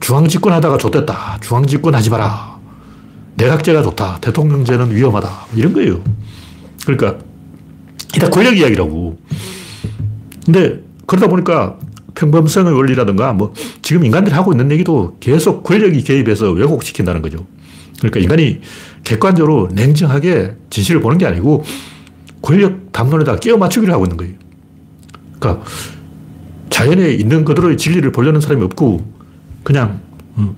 중앙 0.00 0.28
집권하다가 0.28 0.76
좋됐다. 0.76 1.38
중앙 1.40 1.66
집권 1.66 1.94
하지 1.94 2.10
마라. 2.10 2.58
내각제가 3.36 3.82
좋다. 3.82 4.18
대통령제는 4.20 4.94
위험하다. 4.94 5.46
이런 5.56 5.72
거예요. 5.72 6.02
그러니까, 6.84 7.18
이다 8.14 8.28
권력 8.30 8.56
이야기라고. 8.56 9.18
근데, 10.44 10.80
그러다 11.06 11.26
보니까 11.28 11.78
평범성의 12.14 12.72
원리라든가, 12.72 13.32
뭐, 13.32 13.52
지금 13.82 14.04
인간들이 14.04 14.34
하고 14.34 14.52
있는 14.52 14.70
얘기도 14.70 15.16
계속 15.20 15.62
권력이 15.62 16.02
개입해서 16.02 16.50
왜곡시킨다는 16.50 17.22
거죠. 17.22 17.46
그러니까 17.98 18.20
인간이 18.20 18.60
객관적으로 19.02 19.68
냉정하게 19.72 20.54
진실을 20.70 21.00
보는 21.00 21.18
게 21.18 21.26
아니고, 21.26 21.64
권력 22.42 22.92
담론에다 22.92 23.36
끼워 23.36 23.58
맞추기를 23.58 23.92
하고 23.92 24.04
있는 24.04 24.16
거예요. 24.16 24.34
그러니까, 25.38 25.64
자연에 26.70 27.10
있는 27.12 27.44
그대로의 27.44 27.76
진리를 27.76 28.10
보려는 28.12 28.40
사람이 28.40 28.62
없고, 28.64 29.04
그냥, 29.62 30.00
음, 30.38 30.54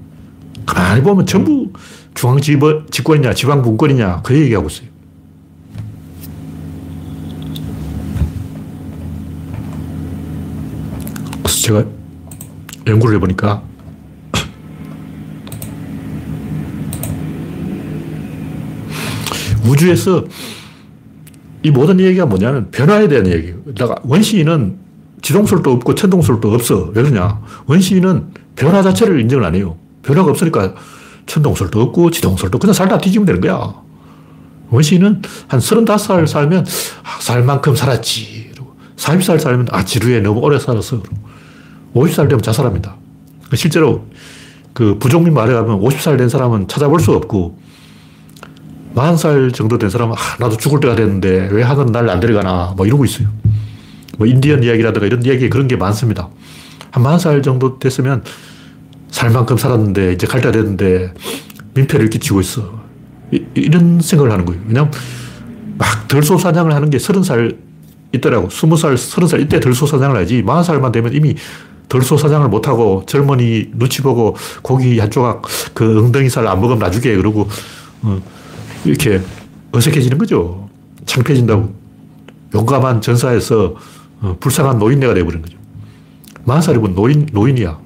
가만히 0.66 1.02
보면 1.02 1.26
전부 1.26 1.70
중앙 2.14 2.40
집권이냐, 2.40 3.34
지방 3.34 3.62
분권이냐, 3.62 4.22
그 4.22 4.36
얘기하고 4.36 4.68
있어요. 4.68 4.88
그래서 11.46 11.60
제가 11.60 11.84
연구를 12.88 13.16
해보니까 13.16 13.62
우주에서 19.64 20.24
이 21.62 21.70
모든 21.70 22.00
얘기가 22.00 22.26
뭐냐면 22.26 22.70
변화에 22.70 23.08
대한 23.08 23.26
얘기예요. 23.28 23.56
원시인은 24.04 24.78
지동설도 25.22 25.72
없고 25.72 25.94
천동설도 25.94 26.52
없어. 26.52 26.90
왜 26.94 27.02
그러냐? 27.02 27.40
원시인은 27.66 28.34
변화 28.56 28.82
자체를 28.82 29.20
인정을 29.20 29.44
안 29.44 29.54
해요. 29.54 29.76
변화가 30.02 30.30
없으니까 30.30 30.74
천동설도 31.26 31.80
없고 31.80 32.10
지동설도 32.10 32.58
그냥 32.58 32.74
살다 32.74 32.98
뒤지면 32.98 33.26
되는 33.26 33.40
거야. 33.40 33.74
원시인은 34.70 35.22
한 35.48 35.60
35살 35.60 36.26
살면 36.26 36.66
아, 37.04 37.20
살 37.20 37.44
만큼 37.44 37.74
살았지. 37.74 38.46
40살 38.96 39.38
살면 39.38 39.68
아, 39.70 39.84
지루해. 39.84 40.20
너무 40.20 40.40
오래 40.40 40.58
살았어. 40.58 41.02
50살 41.96 42.28
되면 42.28 42.42
자살합니다. 42.42 42.96
실제로 43.54 44.04
그 44.72 44.98
부족민 44.98 45.32
말에 45.34 45.54
가면 45.54 45.80
50살 45.80 46.18
된 46.18 46.28
사람은 46.28 46.68
찾아볼 46.68 47.00
수 47.00 47.12
없고 47.12 47.58
40살 48.94 49.52
정도 49.54 49.78
된 49.78 49.90
사람은, 49.90 50.14
아, 50.14 50.36
나도 50.38 50.56
죽을 50.56 50.80
때가 50.80 50.94
됐는데 50.94 51.48
왜 51.52 51.62
하늘은 51.62 51.92
날 51.92 52.08
안 52.08 52.20
데려가나, 52.20 52.74
뭐 52.76 52.86
이러고 52.86 53.04
있어요. 53.04 53.28
뭐 54.18 54.26
인디언 54.26 54.62
이야기라든가 54.62 55.06
이런 55.06 55.24
이야기 55.24 55.50
그런 55.50 55.68
게 55.68 55.76
많습니다. 55.76 56.28
한 56.90 57.02
40살 57.02 57.42
정도 57.42 57.78
됐으면 57.78 58.24
살 59.10 59.30
만큼 59.30 59.56
살았는데 59.56 60.12
이제 60.12 60.26
갈 60.26 60.40
때가 60.40 60.52
됐는데 60.52 61.12
민폐를 61.74 62.08
끼치고 62.08 62.40
있어. 62.40 62.80
이, 63.32 63.68
런 63.70 64.00
생각을 64.00 64.32
하는 64.32 64.44
거예요. 64.46 64.62
왜냐면 64.66 64.90
막 65.76 66.08
덜소사냥을 66.08 66.74
하는 66.74 66.88
게 66.88 66.96
30살 66.96 67.56
있더라고. 68.12 68.48
20살, 68.48 68.94
30살 68.94 69.42
이때 69.42 69.60
덜소사냥을 69.60 70.16
하지. 70.16 70.42
40살만 70.42 70.92
되면 70.92 71.12
이미 71.12 71.34
덜소사냥을 71.88 72.48
못하고 72.48 73.04
젊은이 73.06 73.70
눈치 73.74 74.02
보고 74.02 74.36
고기 74.62 74.98
한 74.98 75.10
조각 75.10 75.42
그 75.74 75.98
엉덩이 75.98 76.28
살 76.28 76.46
안 76.46 76.60
먹으면 76.60 76.78
나중에 76.78 77.14
그러고 77.16 77.48
어, 78.02 78.20
이렇게 78.84 79.20
어색해지는 79.72 80.18
거죠. 80.18 80.68
창피해진다고. 81.06 81.74
용감한 82.54 83.00
전사에서 83.00 83.74
어, 84.20 84.36
불쌍한 84.40 84.78
노인네가 84.78 85.14
되어버린 85.14 85.42
거죠. 85.42 85.56
40살이면 86.46 86.94
노인, 86.94 87.26
노인이야. 87.32 87.78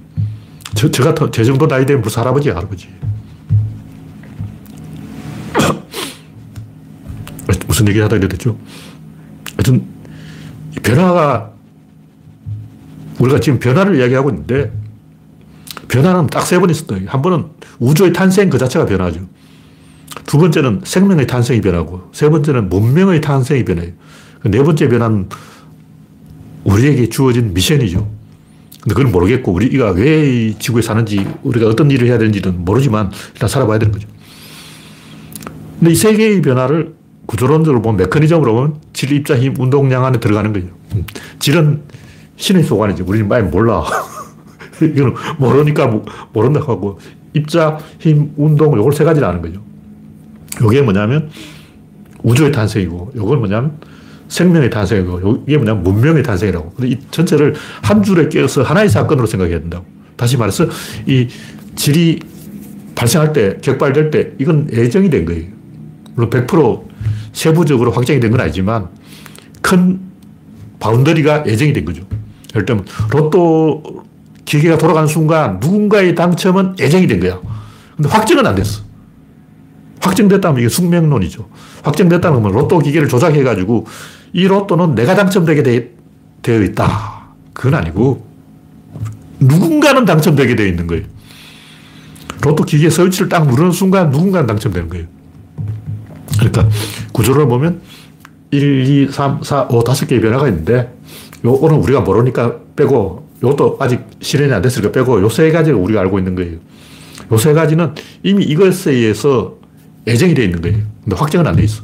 저, 0.74 0.90
저 0.90 1.02
같은, 1.02 1.32
제 1.32 1.42
정도 1.44 1.66
나이 1.66 1.86
되면 1.86 2.02
벌써 2.02 2.20
할아버지야, 2.20 2.54
할아버지. 2.54 2.88
무슨 7.66 7.88
얘기 7.88 7.98
하다 8.00 8.16
이랬죠? 8.16 8.56
하여튼, 9.56 9.86
변화가, 10.82 11.50
우리가 13.20 13.38
지금 13.40 13.58
변화를 13.58 13.96
이야기하고 13.98 14.30
있는데, 14.30 14.72
변화는 15.88 16.26
딱 16.28 16.44
세 16.46 16.58
번 16.58 16.70
있었다. 16.70 16.96
한 17.06 17.22
번은 17.22 17.44
우주의 17.78 18.12
탄생 18.12 18.48
그 18.50 18.58
자체가 18.58 18.86
변화죠. 18.86 19.20
두 20.26 20.38
번째는 20.38 20.80
생명의 20.84 21.26
탄생이 21.26 21.60
변하고, 21.60 22.10
세 22.12 22.28
번째는 22.28 22.68
문명의 22.68 23.20
탄생이 23.20 23.64
변해요. 23.64 23.92
그네 24.40 24.62
번째 24.62 24.88
변화는 24.88 25.28
우리에게 26.64 27.08
주어진 27.08 27.52
미션이죠. 27.54 28.10
근데 28.82 28.94
그건 28.94 29.12
모르겠고, 29.12 29.52
우리가 29.52 29.90
왜 29.90 30.54
지구에 30.58 30.80
사는지, 30.82 31.26
우리가 31.42 31.66
어떤 31.66 31.90
일을 31.90 32.08
해야 32.08 32.16
되는지는 32.18 32.64
모르지만, 32.64 33.10
일단 33.34 33.48
살아봐야 33.48 33.78
되는 33.78 33.92
거죠. 33.92 34.08
근데 35.78 35.92
이 35.92 35.94
세계의 35.94 36.40
변화를 36.42 36.94
구조론적으로 37.26 37.82
보면, 37.82 37.98
메커니즘으로 37.98 38.54
보면, 38.54 38.76
질, 38.94 39.12
입자, 39.12 39.38
힘, 39.38 39.54
운동량 39.58 40.04
안에 40.04 40.20
들어가는 40.20 40.52
거예요. 40.52 40.68
음. 40.94 41.04
질은 41.38 41.82
신의 42.40 42.64
소관이지. 42.64 43.02
우리는 43.02 43.28
많이 43.28 43.48
몰라. 43.48 43.84
이거는 44.80 45.14
모르니까 45.38 46.00
모른다 46.32 46.60
하고, 46.60 46.98
입자, 47.34 47.78
힘, 47.98 48.32
운동, 48.36 48.76
요걸 48.76 48.92
세 48.92 49.04
가지를 49.04 49.28
아는 49.28 49.42
거죠. 49.42 49.62
요게 50.60 50.80
뭐냐면, 50.82 51.30
우주의 52.22 52.50
탄생이고, 52.50 53.12
요건 53.14 53.40
뭐냐면, 53.40 53.78
생명의 54.28 54.70
탄생이고, 54.70 55.44
이게 55.46 55.58
뭐냐면 55.58 55.82
문명의 55.82 56.22
탄생이라고. 56.22 56.70
근데 56.70 56.88
이 56.88 56.98
전체를 57.10 57.54
한 57.82 58.02
줄에 58.02 58.28
끼어서 58.28 58.62
하나의 58.62 58.88
사건으로 58.88 59.26
생각해야 59.26 59.60
된다고. 59.60 59.84
다시 60.16 60.36
말해서 60.38 60.66
이 61.06 61.28
질이 61.76 62.20
발생할 62.94 63.32
때, 63.34 63.58
격발될 63.60 64.10
때, 64.10 64.32
이건 64.38 64.68
예정이 64.72 65.10
된 65.10 65.26
거예요. 65.26 65.44
물론 66.14 66.30
100% 66.30 66.84
세부적으로 67.32 67.90
확정이 67.92 68.18
된 68.18 68.30
건 68.30 68.40
아니지만 68.40 68.88
큰 69.60 70.00
바운더리가 70.80 71.44
예정이 71.46 71.72
된 71.74 71.84
거죠. 71.84 72.02
예를 72.54 72.66
들면 72.66 72.84
로또 73.10 73.82
기계가 74.44 74.78
돌아가는 74.78 75.06
순간 75.06 75.58
누군가의 75.60 76.14
당첨은 76.14 76.76
예정이 76.78 77.06
된 77.06 77.20
거야. 77.20 77.38
근데 77.96 78.08
확정은 78.08 78.46
안 78.46 78.54
됐어. 78.54 78.82
확정됐다면 80.00 80.60
이게 80.60 80.68
숙명론이죠. 80.68 81.48
확정됐다는 81.82 82.42
건 82.42 82.52
로또 82.52 82.78
기계를 82.78 83.08
조작해가지고 83.08 83.86
이 84.32 84.46
로또는 84.46 84.94
내가 84.94 85.14
당첨되게 85.14 85.62
되, 85.62 85.90
되어 86.42 86.62
있다. 86.62 87.34
그건 87.52 87.74
아니고 87.74 88.26
누군가는 89.38 90.04
당첨되게 90.04 90.56
되어 90.56 90.66
있는 90.66 90.86
거예요. 90.86 91.04
로또 92.42 92.64
기계 92.64 92.88
스위치를 92.88 93.28
딱 93.28 93.46
누르는 93.46 93.72
순간 93.72 94.10
누군가는 94.10 94.46
당첨되는 94.46 94.88
거예요. 94.88 95.06
그러니까 96.38 96.68
구조를 97.12 97.46
보면 97.46 97.82
1, 98.50 99.08
2, 99.08 99.12
3, 99.12 99.42
4, 99.42 99.66
5, 99.70 99.84
5개의 99.84 100.22
변화가 100.22 100.48
있는데 100.48 100.92
요거는 101.44 101.78
우리가 101.78 102.00
모르니까 102.00 102.56
빼고 102.76 103.28
요것도 103.42 103.76
아직 103.80 104.00
실현이 104.20 104.52
안 104.52 104.62
됐으니까 104.62 104.92
빼고 104.92 105.22
요 105.22 105.28
세 105.28 105.50
가지를 105.50 105.78
우리가 105.78 106.00
알고 106.00 106.18
있는 106.18 106.34
거예요. 106.34 106.58
요 107.32 107.36
세 107.36 107.52
가지는 107.52 107.94
이미 108.22 108.44
이것에 108.44 108.92
의해서 108.92 109.56
예정이 110.06 110.34
되어 110.34 110.44
있는 110.44 110.60
거예요. 110.60 110.78
근데 111.04 111.16
확정은 111.16 111.46
안 111.46 111.56
돼 111.56 111.62
있어. 111.64 111.82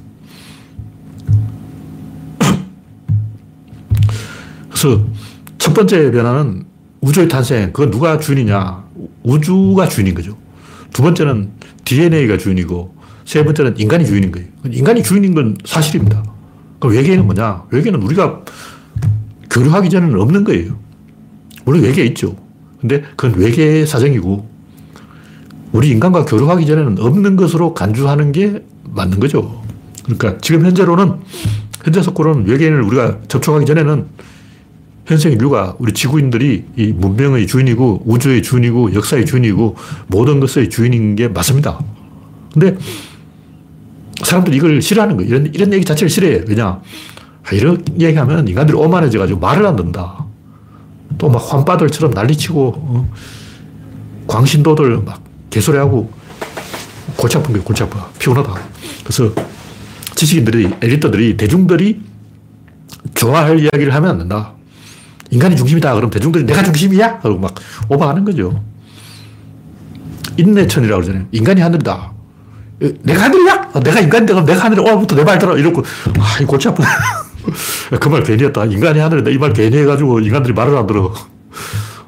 그래서 4.70 5.04
첫 5.58 5.74
번째 5.74 6.10
변화는 6.10 6.64
우주의 7.00 7.28
탄생. 7.28 7.72
그건 7.72 7.90
누가 7.90 8.18
주인이냐? 8.18 8.84
우주가 9.22 9.88
주인인 9.88 10.14
거죠. 10.14 10.36
두 10.92 11.02
번째는 11.02 11.50
DNA가 11.84 12.38
주인이고, 12.38 12.94
세 13.24 13.44
번째는 13.44 13.78
인간이 13.78 14.06
주인인 14.06 14.32
거예요. 14.32 14.48
인간이 14.70 15.02
주인인 15.02 15.34
건 15.34 15.56
사실입니다. 15.64 16.22
그럼 16.80 16.96
외계는 16.96 17.26
뭐냐? 17.26 17.64
외계는 17.70 18.02
우리가 18.02 18.42
교류하기 19.56 19.88
전에는 19.88 20.20
없는 20.20 20.44
거예요. 20.44 20.78
물론 21.64 21.82
외계 21.82 22.04
있죠. 22.06 22.36
근데 22.80 23.02
그건 23.16 23.40
외계 23.40 23.86
사정이고, 23.86 24.46
우리 25.72 25.88
인간과 25.88 26.26
교류하기 26.26 26.66
전에는 26.66 26.98
없는 26.98 27.36
것으로 27.36 27.72
간주하는 27.72 28.32
게 28.32 28.62
맞는 28.84 29.18
거죠. 29.18 29.62
그러니까 30.04 30.36
지금 30.42 30.64
현재로는, 30.66 31.14
현재 31.82 32.02
속으로는 32.02 32.46
외계인을 32.46 32.82
우리가 32.82 33.18
접촉하기 33.28 33.64
전에는 33.64 34.06
현생 35.06 35.32
인류가 35.32 35.76
우리 35.78 35.92
지구인들이 35.92 36.64
이 36.76 36.86
문명의 36.92 37.46
주인이고 37.46 38.02
우주의 38.04 38.42
주인이고 38.42 38.92
역사의 38.92 39.24
주인이고 39.24 39.76
모든 40.08 40.40
것의 40.40 40.68
주인인 40.68 41.14
게 41.14 41.28
맞습니다. 41.28 41.78
근데 42.52 42.76
사람들이 44.24 44.56
이걸 44.56 44.82
싫어하는 44.82 45.16
거예요. 45.16 45.30
이런, 45.30 45.54
이런 45.54 45.72
얘기 45.72 45.84
자체를 45.84 46.10
싫어해요. 46.10 46.44
왜냐? 46.48 46.80
아, 47.46 47.52
이런 47.52 47.82
얘기하면 47.98 48.48
인간들이 48.48 48.76
오만해져가지고 48.76 49.38
말을 49.38 49.66
안 49.66 49.76
듣는다. 49.76 50.24
또 51.18 51.28
막 51.28 51.38
환빠들처럼 51.52 52.12
난리치고, 52.12 52.72
어, 52.76 53.12
광신도들 54.26 54.98
막 54.98 55.22
개소리하고 55.50 56.10
골치 57.16 57.38
아픈 57.38 57.52
거예요. 57.52 57.64
골치 57.64 57.82
아파. 57.84 58.08
피곤하다. 58.18 58.54
그래서 59.04 59.32
지식인들이, 60.14 60.74
엘리트들이, 60.82 61.36
대중들이 61.36 62.00
좋아할 63.14 63.60
이야기를 63.60 63.94
하면 63.94 64.10
안 64.10 64.18
된다. 64.18 64.52
인간이 65.30 65.56
중심이다. 65.56 65.94
그럼 65.94 66.10
대중들이 66.10 66.44
내가 66.44 66.62
중심이야? 66.62 67.20
그러고 67.20 67.40
막 67.40 67.54
오버하는 67.88 68.24
거죠. 68.24 68.62
인내천이라고 70.36 71.00
그러잖아요. 71.02 71.28
인간이 71.32 71.60
하늘이다. 71.60 72.12
내가 73.02 73.22
하늘이야? 73.24 73.70
아, 73.72 73.80
내가 73.80 74.00
인간인데 74.00 74.32
그럼 74.34 74.44
내가 74.44 74.64
하늘에 74.64 74.82
오부터 74.92 75.16
내 75.16 75.24
말 75.24 75.38
들어. 75.38 75.56
이러고, 75.56 75.82
아, 76.18 76.38
이 76.42 76.44
골치 76.44 76.68
아프네. 76.68 76.86
그 78.00 78.08
말 78.08 78.22
괜히 78.22 78.44
했다. 78.44 78.64
인간이 78.64 78.98
하늘이다. 78.98 79.30
이말 79.30 79.52
괜히 79.52 79.76
해가지고 79.78 80.20
인간들이 80.20 80.52
말을 80.54 80.76
안 80.76 80.86
들어. 80.86 81.12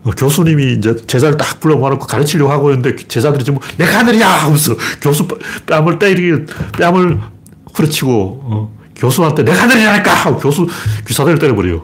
어, 0.05 0.11
교수님이 0.16 0.74
이제 0.74 0.94
제자를 1.07 1.37
딱 1.37 1.59
불러 1.61 1.77
모아놓고 1.77 2.07
가르치려고 2.07 2.51
하고 2.53 2.70
있는데 2.70 2.96
제자들이 2.96 3.44
지금 3.44 3.59
내가 3.77 3.98
하늘이야! 3.98 4.29
하면서 4.29 4.77
교수 5.01 5.27
뺨을 5.66 5.98
때리기, 5.98 6.46
뺨을 6.79 7.20
후려치고, 7.74 8.40
어, 8.44 8.79
교수한테 8.96 9.42
내가 9.44 9.62
하늘이라니까! 9.62 10.37
교수 10.38 10.66
귀사대를 11.07 11.38
때려버려요. 11.38 11.83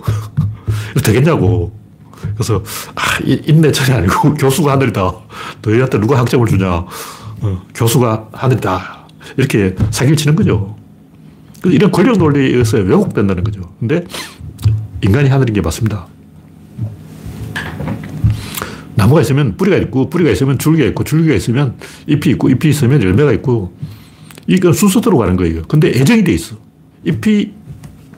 되겠냐고. 1.04 1.76
그래서, 2.34 2.62
아, 2.94 3.02
인내천이 3.24 3.92
아니고 3.98 4.34
교수가 4.38 4.72
하늘이다. 4.72 5.12
너희한테 5.62 5.98
누가 6.00 6.18
학점을 6.18 6.46
주냐. 6.46 6.68
어, 6.70 7.62
교수가 7.74 8.28
하늘이다. 8.32 9.06
이렇게 9.36 9.74
사기를 9.90 10.16
치는 10.16 10.36
거죠. 10.36 10.76
이런 11.70 11.90
권력 11.90 12.18
논리에 12.18 12.48
의해서 12.48 12.78
왜곡된다는 12.78 13.44
거죠. 13.44 13.72
근데 13.78 14.04
인간이 15.02 15.28
하늘인 15.28 15.54
게 15.54 15.60
맞습니다. 15.60 16.06
나무가 18.94 19.20
있으면 19.20 19.56
뿌리가 19.56 19.76
있고, 19.78 20.08
뿌리가 20.08 20.30
있으면 20.30 20.58
줄기가 20.58 20.88
있고, 20.88 21.04
줄기가 21.04 21.34
있으면 21.34 21.76
잎이 22.06 22.32
있고, 22.32 22.48
잎이 22.48 22.70
있으면 22.70 23.02
열매가 23.02 23.32
있고, 23.34 23.76
이건 24.46 24.72
순서대로 24.72 25.18
가는 25.18 25.36
거예요. 25.36 25.62
근데 25.68 25.88
애정이 25.88 26.24
돼 26.24 26.32
있어. 26.32 26.56
잎이 27.04 27.52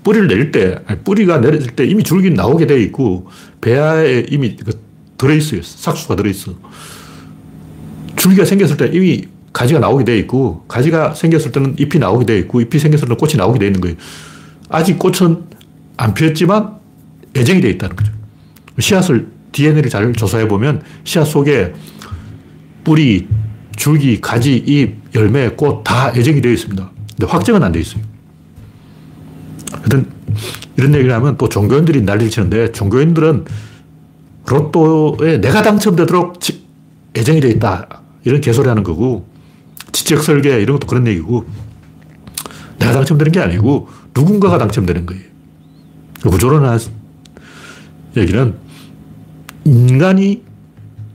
뿌리를 0.05 0.29
내릴 0.29 0.53
때, 0.53 0.79
아니, 0.87 1.01
뿌리가 1.01 1.41
내릴 1.41 1.67
때 1.69 1.87
이미 1.87 2.03
줄기 2.03 2.31
나오게 2.31 2.67
되어 2.67 2.79
있고, 2.79 3.29
배아에 3.61 4.27
이미 4.31 4.57
그 4.57 4.73
들어있어요. 5.17 5.63
삭수가 5.63 6.17
들어있어. 6.17 6.55
줄기가 8.17 8.45
생겼을 8.45 8.77
때 8.77 8.91
이미 8.93 9.27
가지가 9.57 9.81
나오게 9.81 10.05
되어 10.05 10.17
있고, 10.17 10.67
가지가 10.69 11.15
생겼을 11.15 11.51
때는 11.51 11.77
잎이 11.79 11.99
나오게 11.99 12.27
되어 12.27 12.37
있고, 12.41 12.61
잎이 12.61 12.79
생겼을 12.79 13.09
때는 13.09 13.17
꽃이 13.17 13.37
나오게 13.37 13.59
되어 13.59 13.69
있는 13.69 13.81
거예요. 13.81 13.97
아직 14.69 14.99
꽃은 14.99 15.45
안 15.97 16.13
피었지만 16.13 16.77
애정이 17.35 17.63
되어 17.63 17.71
있다는 17.71 17.97
거죠. 17.97 18.13
씨앗을, 18.79 19.29
DNA를 19.53 19.89
잘 19.89 20.13
조사해 20.13 20.47
보면 20.47 20.83
씨앗 21.05 21.27
속에 21.27 21.73
뿌리, 22.85 23.29
줄기, 23.77 24.21
가지, 24.21 24.57
잎, 24.57 24.97
열매, 25.15 25.49
꽃다 25.49 26.13
애정이 26.15 26.43
되어 26.43 26.53
있습니다. 26.53 26.91
근데 27.17 27.27
확정은 27.27 27.63
안돼 27.63 27.81
있어요. 27.81 28.03
하여튼 29.73 30.11
이런 30.77 30.95
얘기를 30.95 31.15
하면 31.15 31.39
또 31.39 31.49
종교인들이 31.49 32.03
난리를 32.03 32.31
치는데 32.31 32.73
종교인들은 32.73 33.47
로또에 34.45 35.41
내가 35.41 35.63
당첨되도록 35.63 36.41
예정이 37.17 37.41
되어 37.41 37.51
있다. 37.53 38.03
이런 38.25 38.43
개소리 38.43 38.69
하는 38.69 38.83
거고 38.83 39.36
지적 39.97 40.23
설계 40.23 40.61
이런 40.61 40.79
것도 40.79 40.87
그런 40.87 41.07
얘기고 41.07 41.47
내가 42.79 42.93
당첨되는 42.93 43.33
게 43.33 43.41
아니고 43.41 43.89
누군가가 44.15 44.59
당첨되는 44.59 45.07
거예요. 45.07 45.23
구조론한 46.21 46.79
얘기는 48.19 48.55
인간이 49.65 50.43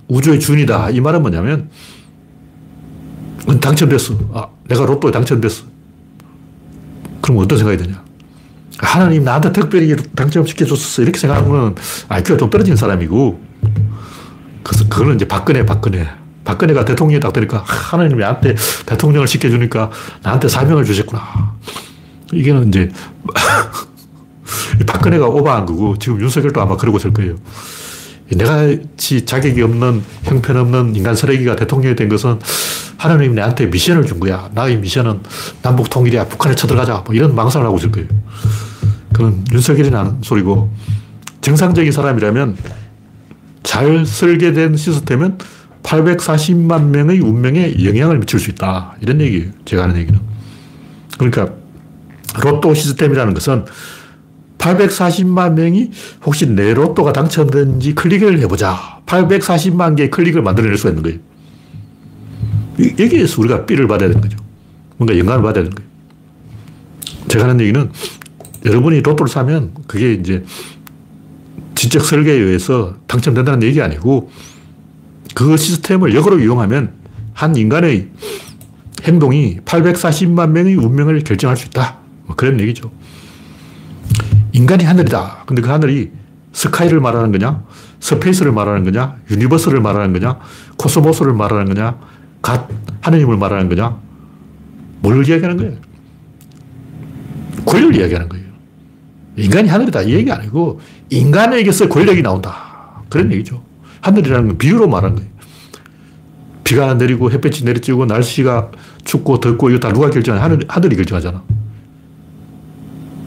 우주의 0.08 0.40
주인이다. 0.40 0.90
이 0.90 1.00
말은 1.00 1.22
뭐냐면 1.22 1.70
당첨됐어. 3.62 4.18
아, 4.34 4.48
내가 4.68 4.86
로또에 4.86 5.12
당첨됐어. 5.12 5.64
그럼 7.22 7.38
어떤 7.38 7.60
생각이 7.60 7.78
드냐? 7.78 8.04
하나님 8.80 9.24
나한테 9.24 9.52
특별히 9.52 9.96
당첨시켜줬어. 10.16 11.04
이렇게 11.04 11.20
생각하면 11.20 11.76
IQ가 12.10 12.38
좀 12.38 12.50
떨어진 12.50 12.76
사람이고, 12.76 13.40
그래서 14.64 14.88
그거는 14.90 15.16
이제 15.16 15.28
박근혜, 15.28 15.66
박근혜. 15.66 16.08
박근혜가 16.44 16.86
대통령이 16.86 17.20
딱 17.20 17.34
되니까 17.34 17.64
하나님이 17.66 18.22
나한테 18.22 18.56
대통령을 18.86 19.28
시켜주니까 19.28 19.92
나한테 20.24 20.48
사명을 20.48 20.86
주셨구나. 20.86 21.56
이게는 22.34 22.70
이제 22.70 22.92
박근혜가 24.88 25.28
오버한 25.28 25.66
거고 25.66 25.98
지금 25.98 26.20
윤석열도 26.22 26.62
아마 26.62 26.78
그러고 26.78 26.98
있을 26.98 27.14
거예요. 27.14 27.36
내가 28.36 28.68
지 28.98 29.26
자격이 29.26 29.62
없는 29.62 30.04
형편없는 30.24 30.96
인간 30.96 31.16
쓰레기가 31.16 31.56
대통령이 31.56 31.96
된 31.96 32.08
것은 32.08 32.40
하나님이 32.98 33.36
나한테 33.36 33.66
미션을 33.66 34.06
준 34.06 34.20
거야. 34.20 34.50
나의 34.54 34.78
미션은 34.78 35.22
남북 35.62 35.90
통일이야. 35.90 36.28
북한에 36.28 36.56
쳐들어가자. 36.56 37.04
뭐 37.06 37.16
이런 37.16 37.36
망상을 37.36 37.66
하고 37.66 37.78
있을 37.78 37.92
거예요. 37.92 38.08
그건 39.12 39.44
윤석열이 39.52 39.90
나는 39.90 40.20
소리고 40.22 40.72
정상적인 41.42 41.92
사람이라면 41.92 42.58
잘 43.64 44.06
설계된 44.06 44.78
시스템은 44.78 45.38
840만 45.84 46.86
명의 46.86 47.20
운명에 47.20 47.84
영향을 47.84 48.20
미칠 48.20 48.40
수 48.40 48.50
있다. 48.50 48.96
이런 49.02 49.20
얘기예요. 49.22 49.52
제가 49.66 49.84
하는 49.84 49.98
얘기는. 49.98 50.20
그러니까 51.18 51.54
로또 52.42 52.74
시스템이라는 52.74 53.34
것은 53.34 53.66
840만 54.58 55.54
명이 55.54 55.92
혹시 56.24 56.48
내 56.48 56.74
로또가 56.74 57.12
당첨된지 57.14 57.96
클릭을 57.96 58.40
해보자. 58.40 59.02
840만 59.06 59.98
개의 59.98 60.12
클릭을 60.12 60.42
만들어낼 60.42 60.78
수가 60.78 60.90
있는 60.90 61.04
거예요. 61.04 61.20
여기에서 63.00 63.42
우리가 63.42 63.66
삐를 63.66 63.88
받아야 63.88 64.10
되는 64.10 64.22
거죠. 64.22 64.38
뭔가 64.98 65.18
영감을 65.18 65.44
받아야 65.44 65.64
되는 65.64 65.76
거예요. 65.76 65.90
제가 67.28 67.46
하는 67.46 67.60
얘기는 67.62 67.92
여러분이 68.66 69.02
로또를 69.02 69.30
사면 69.30 69.72
그게 69.88 70.14
이제 70.14 70.44
지적 71.76 72.06
설계에 72.06 72.36
의해서 72.36 72.96
당첨된다는 73.08 73.64
얘기 73.64 73.82
아니고 73.82 74.30
그 75.34 75.58
시스템을 75.58 76.16
역으로 76.16 76.40
이용하면 76.40 76.94
한 77.34 77.56
인간의 77.56 78.10
행동이 79.04 79.60
840만 79.66 80.52
명의 80.52 80.76
운명을 80.76 81.24
결정할 81.24 81.58
수 81.58 81.68
있다. 81.68 81.98
뭐 82.26 82.36
그런 82.36 82.60
얘기죠. 82.60 82.92
인간이 84.52 84.84
하늘이다. 84.84 85.44
근데 85.46 85.62
그 85.62 85.70
하늘이 85.70 86.12
sky를 86.54 87.00
말하는 87.00 87.32
거냐? 87.32 87.64
space를 88.00 88.52
말하는 88.52 88.84
거냐? 88.84 89.16
universe를 89.30 89.80
말하는 89.80 90.14
거냐? 90.14 90.40
cosmos를 90.78 91.34
말하는 91.34 91.74
거냐? 91.74 91.98
god 92.42 92.68
하느님을 93.02 93.38
말하는 93.38 93.70
거냐? 93.70 93.98
뭘 95.00 95.28
이야기하는 95.28 95.58
거예요? 95.58 95.74
권력을 97.66 97.96
이야기하는 97.96 98.28
거예요. 98.28 98.46
인간이 99.38 99.70
하늘이다. 99.70 100.02
이 100.02 100.14
얘기 100.14 100.32
아니고 100.32 100.82
인간에게서 101.10 101.88
권력이 101.88 102.22
나온다. 102.22 103.04
그런 103.10 103.32
얘기죠. 103.32 103.64
하늘이라는 104.02 104.48
건 104.50 104.58
비유로 104.58 104.88
말하는 104.88 105.16
거예요. 105.16 105.32
비가 106.64 106.94
내리고 106.94 107.32
햇볕이 107.32 107.66
내리쬐고 107.66 108.06
날씨가 108.08 108.72
춥고 109.04 109.40
덥고 109.40 109.70
이거 109.70 109.80
다 109.80 109.92
누가 109.92 110.10
결정하냐? 110.10 110.44
하늘, 110.44 110.60
하늘이 110.68 110.96
결정하잖아. 110.96 111.44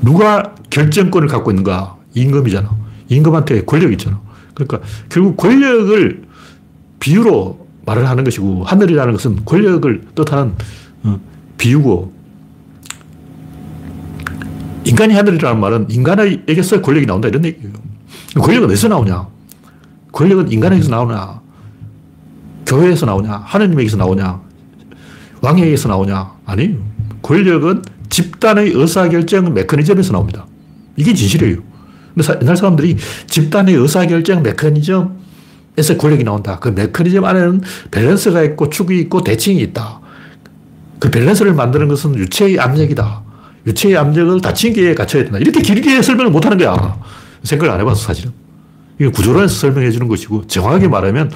누가 0.02 0.54
결정권을 0.70 1.28
갖고 1.28 1.50
있는가? 1.50 1.96
임금이잖아. 2.14 2.70
임금한테 3.08 3.64
권력이 3.64 3.94
있잖아. 3.94 4.20
그러니까 4.54 4.80
결국 5.08 5.36
권력을 5.36 6.22
비유로 7.00 7.66
말을 7.86 8.08
하는 8.08 8.24
것이고 8.24 8.64
하늘이라는 8.64 9.12
것은 9.12 9.44
권력을 9.44 10.02
뜻하는 10.14 10.54
어, 11.02 11.20
비유고 11.58 12.12
인간이 14.84 15.14
하늘이라는 15.14 15.60
말은 15.60 15.90
인간에게서 15.90 16.80
권력이 16.80 17.06
나온다 17.06 17.28
이런 17.28 17.44
얘기예요. 17.44 17.72
권력은 18.40 18.68
어디서 18.70 18.88
나오냐? 18.88 19.34
권력은 20.14 20.50
인간에게서 20.50 20.90
나오냐? 20.90 21.40
교회에서 22.66 23.04
나오냐? 23.04 23.42
하느님에게서 23.44 23.96
나오냐? 23.96 24.40
왕에게서 25.42 25.88
나오냐? 25.88 26.32
아니 26.46 26.78
권력은 27.20 27.82
집단의 28.08 28.70
의사결정 28.70 29.52
메커니즘에서 29.52 30.12
나옵니다. 30.12 30.46
이게 30.96 31.12
진실이에요. 31.12 31.56
근데 32.14 32.32
옛날 32.40 32.56
사람들이 32.56 32.96
집단의 33.26 33.74
의사결정 33.74 34.44
메커니즘에서 34.44 35.96
권력이 35.98 36.22
나온다. 36.22 36.60
그 36.60 36.68
메커니즘 36.68 37.24
안에는 37.24 37.62
밸런스가 37.90 38.44
있고 38.44 38.70
축이 38.70 38.96
있고 39.00 39.24
대칭이 39.24 39.60
있다. 39.62 40.00
그 41.00 41.10
밸런스를 41.10 41.54
만드는 41.54 41.88
것은 41.88 42.14
유체의 42.14 42.60
압력이다. 42.60 43.22
유체의 43.66 43.96
압력을 43.96 44.40
게 44.72 44.94
갖춰야 44.94 45.24
된다. 45.24 45.38
이렇게 45.38 45.60
길게 45.60 46.00
설명을 46.02 46.30
못 46.30 46.46
하는 46.46 46.56
거야. 46.56 47.00
생각을 47.42 47.74
안 47.74 47.80
해봐서 47.80 48.00
사실은. 48.00 48.43
이게 48.99 49.11
구조론에서 49.11 49.55
설명해 49.55 49.90
주는 49.90 50.09
것이고, 50.09 50.47
정확하게 50.47 50.88
말하면 50.88 51.30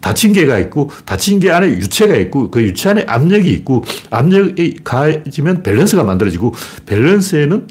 닫힌 0.00 0.32
계가 0.32 0.58
있고 0.60 0.90
닫힌 1.04 1.40
계 1.40 1.50
안에 1.50 1.68
유체가 1.68 2.16
있고 2.16 2.50
그 2.50 2.62
유체 2.62 2.88
안에 2.88 3.04
압력이 3.06 3.50
있고 3.52 3.84
압력이 4.10 4.78
가해지면 4.82 5.62
밸런스가 5.62 6.04
만들어지고 6.04 6.54
밸런스에는 6.86 7.66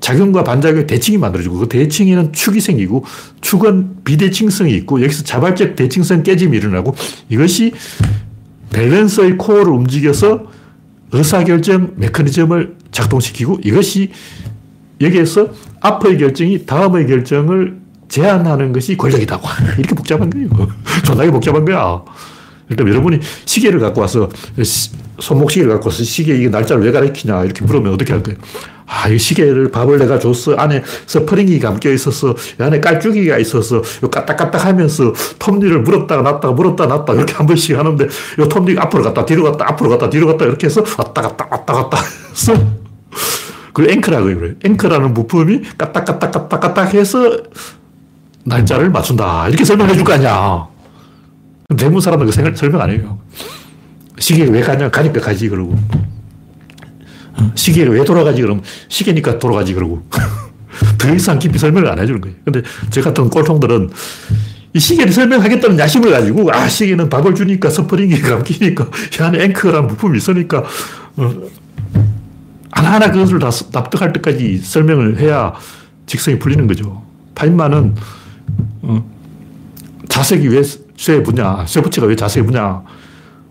작용과 0.00 0.44
반작용의 0.44 0.86
대칭이 0.86 1.18
만들어지고 1.18 1.58
그 1.58 1.68
대칭에는 1.68 2.32
축이 2.32 2.60
생기고 2.60 3.04
축은 3.40 4.02
비대칭성이 4.04 4.74
있고 4.76 5.02
여기서 5.02 5.24
자발적 5.24 5.76
대칭성 5.76 6.22
깨짐이 6.22 6.56
일어나고 6.56 6.94
이것이 7.28 7.72
밸런스의 8.70 9.36
코어를 9.36 9.72
움직여서 9.72 10.46
의사결정 11.12 11.94
메커니즘을 11.96 12.76
작동시키고 12.92 13.60
이것이 13.64 14.10
여기에서 15.00 15.52
앞의 15.80 16.18
결정이 16.18 16.66
다음의 16.66 17.06
결정을 17.06 17.79
제한하는 18.10 18.72
것이 18.72 18.96
권력이다. 18.96 19.36
와, 19.36 19.50
이렇게 19.78 19.94
복잡한 19.94 20.28
거예요. 20.28 20.48
존나게 21.04 21.30
복잡한 21.30 21.64
거야. 21.64 22.02
일단 22.68 22.86
여러분이 22.86 23.20
시계를 23.46 23.80
갖고 23.80 24.00
와서 24.02 24.28
손목 25.18 25.50
시계를 25.50 25.72
갖고 25.72 25.88
와서 25.88 26.04
시계 26.04 26.36
이 26.36 26.48
날짜를 26.48 26.84
왜 26.84 26.92
가리키냐 26.92 27.44
이렇게 27.44 27.64
물으면 27.64 27.94
어떻게 27.94 28.12
할 28.12 28.22
거예요? 28.22 28.38
아, 28.86 29.08
이 29.08 29.18
시계를 29.18 29.70
밥을 29.70 29.98
내가 29.98 30.18
줬어. 30.18 30.54
안에 30.54 30.82
스프링이 31.06 31.60
감겨 31.60 31.92
있어서, 31.92 32.34
안에 32.58 32.80
깔쭉이가 32.80 33.38
있어서, 33.38 33.76
요 33.76 34.10
까딱까딱 34.10 34.64
하면서 34.64 35.12
톱니를 35.38 35.82
물었다가 35.82 36.22
놨다가 36.22 36.52
물었다 36.54 36.86
놨다 36.86 37.12
이렇게 37.14 37.34
한 37.34 37.46
번씩 37.46 37.78
하는데, 37.78 38.08
요 38.40 38.48
톱니가 38.48 38.82
앞으로 38.82 39.04
갔다 39.04 39.24
뒤로 39.24 39.44
갔다 39.44 39.64
앞으로 39.68 39.90
갔다 39.90 40.10
뒤로 40.10 40.26
갔다 40.26 40.44
이렇게 40.44 40.66
해서 40.66 40.82
왔다 40.98 41.22
갔다 41.22 41.46
왔다 41.48 41.72
갔다 41.72 41.98
해서, 42.32 42.54
그걸 43.72 43.92
앵커라고 43.92 44.28
해요. 44.30 44.54
앵커라는 44.64 45.14
부품이 45.14 45.62
까딱까딱까딱까딱 45.78 46.92
해서 46.94 47.38
날짜를 48.50 48.90
맞춘다. 48.90 49.48
이렇게 49.48 49.64
설명해 49.64 49.94
줄 49.94 50.04
거 50.04 50.12
아니야. 50.12 50.66
대부분 51.76 52.00
사람들 52.00 52.26
그 52.26 52.56
설명 52.56 52.80
안 52.80 52.90
해요. 52.90 53.18
시계가 54.18 54.52
왜 54.52 54.60
가냐? 54.60 54.90
가니까 54.90 55.20
가지, 55.20 55.48
그러고. 55.48 55.76
어, 57.34 57.52
시계가 57.54 57.90
왜 57.92 58.04
돌아가지? 58.04 58.42
그러면 58.42 58.62
시계니까 58.88 59.38
돌아가지, 59.38 59.72
그러고. 59.72 60.02
더 60.98 61.14
이상 61.14 61.38
깊이 61.38 61.58
설명을 61.58 61.88
안 61.88 61.98
해주는 61.98 62.20
거예요. 62.20 62.36
근데 62.44 62.62
저 62.90 63.00
같은 63.02 63.28
꼴통들은 63.30 63.90
이 64.72 64.78
시계를 64.78 65.12
설명하겠다는 65.12 65.78
야심을 65.78 66.10
가지고, 66.10 66.52
아, 66.52 66.68
시계는 66.68 67.08
밥을 67.08 67.34
주니까 67.34 67.70
스프링이 67.70 68.18
감기니까, 68.20 68.90
이 69.18 69.22
안에 69.22 69.44
앵커라는 69.44 69.88
부품이 69.88 70.18
있으니까, 70.18 70.64
어, 71.16 71.34
하나하나 72.72 73.10
그것을 73.10 73.38
다 73.38 73.50
납득할 73.72 74.12
때까지 74.12 74.58
설명을 74.58 75.18
해야 75.18 75.52
직성이 76.06 76.38
풀리는 76.38 76.66
거죠. 76.66 77.02
파인만은 77.34 77.94
어? 78.90 79.20
자석이 80.08 80.48
왜 80.48 80.62
쇠에 80.96 81.22
붙냐? 81.22 81.64
쇠붙이가 81.66 82.06
왜 82.06 82.16
자석에 82.16 82.44
붙냐? 82.44 82.82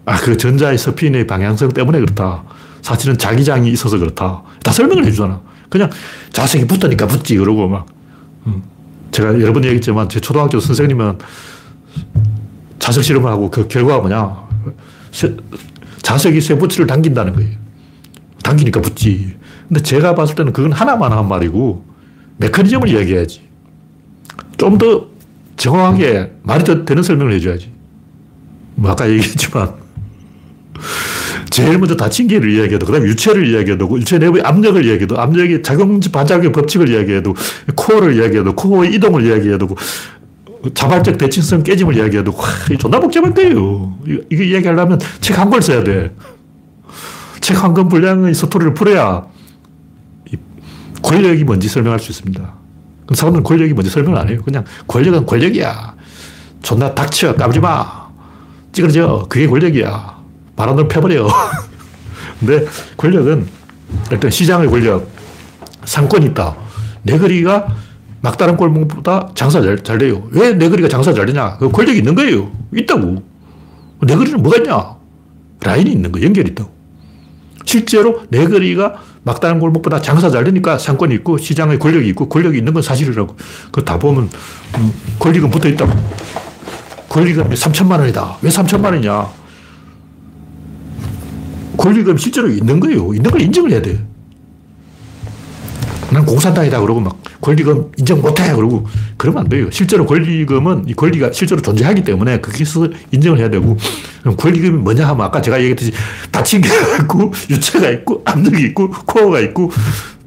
아, 0.06 0.18
그 0.18 0.38
전자의 0.38 0.78
스핀의 0.78 1.28
방향성 1.28 1.70
때문에 1.70 2.00
그렇다. 2.00 2.44
사실은 2.82 3.18
자기장이 3.18 3.72
있어서 3.72 3.98
그렇다. 3.98 4.44
다 4.64 4.72
설명을 4.72 5.06
해주잖아. 5.06 5.42
그냥 5.70 5.90
자석이 6.32 6.66
붙으니까 6.66 7.08
붙지. 7.08 7.38
그러고 7.38 7.68
막. 7.68 7.86
음. 8.48 8.64
제가 9.12 9.40
여러 9.40 9.54
번 9.54 9.64
얘기했지만 9.64 10.10
제 10.10 10.20
초등학교 10.20 10.60
선생님은 10.60 11.18
자석 12.78 13.04
실험을 13.04 13.30
하고 13.30 13.50
그 13.50 13.68
결과가 13.68 14.00
뭐냐. 14.02 14.50
자석이 16.02 16.42
쇠붙이를 16.42 16.88
당긴다는 16.88 17.34
거예요. 17.34 17.58
당기니까 18.44 18.82
붙지. 18.82 19.36
근데 19.68 19.82
제가 19.82 20.16
봤을 20.16 20.36
때는 20.36 20.54
그건 20.54 20.72
하나만 20.72 21.12
한 21.12 21.28
말이고 21.28 21.86
메커니즘을 22.38 22.90
이야기해야지. 22.90 23.48
좀 24.58 24.78
더 24.78 25.09
정확하게 25.60 26.32
말이 26.43 26.64
되는 26.64 27.03
설명을 27.03 27.34
해줘야지. 27.34 27.72
뭐 28.76 28.91
아까 28.91 29.07
얘기했지만 29.10 29.74
제일 31.49 31.78
먼저 31.78 31.95
다친 31.95 32.28
개를 32.28 32.49
이야기해도, 32.51 32.86
그 32.86 32.91
다음에 32.93 33.05
유체를 33.07 33.45
이야기해도, 33.45 33.99
유체 33.99 34.18
내부의 34.18 34.43
압력을 34.43 34.84
이야기해도, 34.86 35.20
압력의 35.20 35.62
작용, 35.62 35.99
반작용 35.99 36.51
법칙을 36.53 36.88
이야기해도, 36.89 37.36
코어를 37.76 38.16
이야기해도, 38.16 38.55
코어의 38.55 38.93
이동을 38.93 39.26
이야기해도, 39.26 39.68
자발적 40.74 41.18
대칭성 41.18 41.64
깨짐을 41.64 41.97
이야기해도, 41.97 42.34
와, 42.38 42.45
존나 42.78 42.99
복잡한 42.99 43.34
거예요. 43.34 43.97
이거 44.30 44.43
이야기하려면 44.43 44.99
책 45.20 45.38
한 45.38 45.49
권 45.49 45.60
써야 45.60 45.84
돼. 45.84 46.16
책 47.41 47.57
한 47.62 47.74
권 47.74 47.89
분량의 47.89 48.34
스토리를 48.34 48.74
풀어야 48.76 49.26
권력이 51.01 51.43
뭔지 51.43 51.68
설명할 51.68 51.99
수 51.99 52.12
있습니다. 52.12 52.59
사람들은 53.16 53.43
권력이 53.43 53.74
뭔지 53.74 53.89
설명을 53.89 54.18
안 54.20 54.30
해요. 54.30 54.41
그냥 54.43 54.64
권력은 54.88 55.26
권력이야. 55.26 55.95
존나 56.62 56.93
닥쳐, 56.93 57.36
까불지 57.36 57.60
마. 57.60 58.10
찌그러져. 58.72 59.26
그게 59.30 59.47
권력이야. 59.47 60.18
바람을 60.55 60.88
펴버려. 60.88 61.28
근데 62.39 62.66
권력은 62.97 63.47
일단 64.12 64.30
시장의 64.30 64.70
권력, 64.70 65.10
상권이 65.86 66.28
있다. 66.28 66.55
내거리가 67.03 67.68
막다른 68.22 68.57
골목보다 68.57 69.30
장사 69.34 69.62
잘, 69.62 69.82
잘 69.84 69.97
돼요. 69.97 70.28
왜 70.32 70.53
내거리가 70.53 70.88
장사 70.88 71.14
잘 71.14 71.26
되냐? 71.26 71.57
그 71.57 71.70
권력이 71.70 71.99
있는 71.99 72.16
거예요. 72.16 72.51
있다고. 72.74 73.24
내거리는 74.01 74.41
뭐가 74.41 74.57
있냐? 74.57 74.95
라인이 75.62 75.91
있는 75.91 76.12
거, 76.12 76.22
연결이 76.22 76.51
있다고. 76.51 76.79
실제로 77.74 78.24
내거리가 78.30 78.95
막다른 79.22 79.59
골목보다 79.59 80.01
장사 80.01 80.32
잘 80.32 80.43
되니까 80.43 80.80
상권이 80.80 81.13
있고 81.15 81.38
시장에 81.38 81.78
권력이 81.78 82.07
있고 82.09 82.28
권력이 82.28 82.57
있는 82.57 82.74
건 82.74 82.82
사실이라고. 82.82 83.36
그 83.72 83.86
다 83.86 83.99
보면 83.99 84.28
음, 84.80 84.93
권력은 85.20 85.51
붙어 85.51 85.70
있다고. 85.70 85.91
권리금이 87.09 87.55
3천만 87.55 87.99
원이다. 87.99 88.38
왜 88.41 88.49
3천만 88.49 88.86
원이냐? 88.86 89.28
권리금 91.78 92.17
실제로 92.17 92.49
있는 92.49 92.80
거예요. 92.80 93.13
있는 93.13 93.30
걸 93.30 93.39
인정을 93.41 93.70
해야 93.72 93.82
돼. 93.84 94.03
난 96.11 96.26
공산당이다 96.26 96.82
그러고 96.82 96.99
막 96.99 97.22
권리금 97.42 97.92
인정 97.98 98.22
못해 98.22 98.54
그러고 98.54 98.86
그러면 99.18 99.44
안 99.44 99.50
돼요. 99.50 99.70
실제로 99.72 100.06
권리금은 100.06 100.88
이 100.88 100.94
권리가 100.94 101.32
실제로 101.32 101.62
존재하기 101.62 102.04
때문에 102.04 102.42
거기서 102.42 102.90
인정을 103.12 103.40
해야 103.40 103.50
되고 103.50 103.78
권리금이 104.38 104.78
뭐냐 104.80 105.08
하면 105.08 105.26
아까 105.26 105.42
제가 105.42 105.58
얘기했듯이 105.60 105.92
다친 106.32 106.62
게 106.62 106.70
있고 107.02 107.32
유체가 107.50 107.90
있고 107.92 108.22
압력이 108.26 108.62
있고 108.66 108.90
코어가 108.90 109.40
있고 109.40 109.72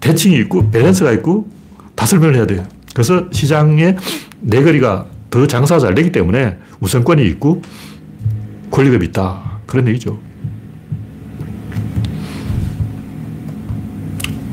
대칭이 0.00 0.36
있고 0.40 0.70
밸런스가 0.70 1.12
있고 1.12 1.48
다 1.94 2.06
설명을 2.06 2.36
해야 2.36 2.46
돼요. 2.46 2.66
그래서 2.94 3.26
시장의 3.30 3.96
내거리가 4.40 5.06
더 5.30 5.46
장사가 5.46 5.80
잘 5.80 5.94
되기 5.94 6.12
때문에 6.12 6.56
우선권이 6.80 7.26
있고 7.28 7.62
권리금이 8.70 9.06
있다. 9.06 9.60
그런 9.66 9.86
얘기죠. 9.88 10.18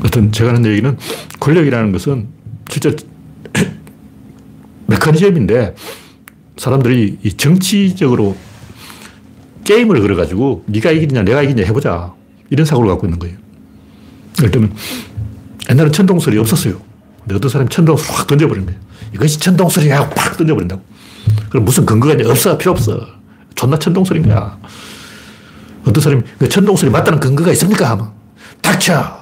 어떤 0.04 0.32
제가 0.32 0.50
하는 0.50 0.66
얘기는 0.66 0.98
권력이라는 1.40 1.92
것은 1.92 2.39
진짜 2.70 2.92
메커니즘인데 4.88 5.76
사람들이 6.58 7.20
이 7.24 7.34
정치적으로 7.34 8.36
게임을 9.64 10.02
걸어가지고 10.02 10.64
네가 10.68 10.92
이기냐 10.92 11.24
내가 11.24 11.42
이기냐 11.44 11.66
해보자 11.66 12.14
이런 12.50 12.66
사고를 12.66 12.90
갖고 12.90 13.06
있는 13.08 13.20
거예요. 13.20 13.38
예를 14.40 14.52
들면 14.52 14.74
옛날에 15.70 15.92
천동설이 15.92 16.38
없었어요. 16.38 16.82
근데 17.22 17.36
어떤 17.36 17.50
사람이 17.50 17.70
천동설 17.70 18.16
확 18.16 18.28
던져버린 18.28 18.66
거예요. 18.66 18.80
이것이 19.14 19.40
천동설이야 19.40 20.00
하고 20.00 20.16
팍 20.16 20.38
던져버린다고. 20.38 20.82
그럼 21.50 21.66
무슨 21.66 21.86
근거가 21.86 22.14
있냐? 22.14 22.30
없어. 22.30 22.58
필요 22.58 22.72
없어. 22.72 23.00
존나 23.56 23.78
천동설인 23.78 24.24
거야. 24.24 24.58
어떤 25.86 26.02
사람이 26.02 26.24
그 26.40 26.50
천동설이 26.50 26.92
맞다는 26.92 27.20
근거가 27.20 27.52
있습니까? 27.52 27.90
하면 27.92 28.12
닥쳐. 28.62 29.20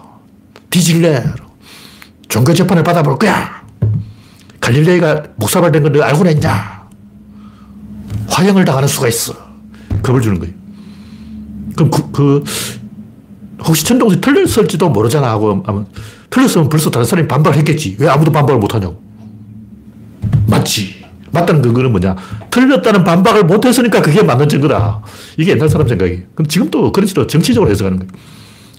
뒤질래. 0.69 1.23
종교 2.27 2.53
재판을 2.53 2.83
받아볼 2.83 3.17
거야. 3.17 3.61
갈릴레이가 4.59 5.23
목사발 5.37 5.71
된걸 5.71 5.91
너 5.91 6.03
알고 6.03 6.25
있냐? 6.31 6.87
화형을 8.27 8.65
당하는 8.65 8.87
수가 8.87 9.07
있어. 9.07 9.33
겁을 10.03 10.21
주는 10.21 10.39
거예요. 10.39 10.53
그럼 11.75 11.91
그, 11.91 12.11
그 12.11 12.43
혹시 13.63 13.85
천동설이 13.85 14.21
틀렸을지도 14.21 14.89
모르잖아 14.89 15.29
하고 15.29 15.61
하면 15.65 15.87
틀렸으면 16.29 16.69
벌써 16.69 16.89
다른 16.91 17.05
사람이 17.05 17.27
반발했겠지. 17.27 17.97
왜 17.99 18.07
아무도 18.09 18.31
반발을 18.31 18.59
못하냐고. 18.59 19.01
맞지. 20.47 20.97
맞다는 21.31 21.61
근거는 21.61 21.91
뭐냐? 21.91 22.15
틀렸다는 22.49 23.03
반박을 23.03 23.43
못했으니까 23.43 24.01
그게 24.01 24.23
맞는 24.23 24.49
증거다. 24.49 25.01
이게 25.37 25.51
옛날 25.51 25.69
사람 25.69 25.87
생각이. 25.87 26.23
근데 26.35 26.47
지금 26.47 26.69
또 26.69 26.91
그런 26.91 27.07
식으로 27.07 27.27
정치적으로 27.27 27.69
해석하는 27.71 27.99
거예요. 27.99 28.11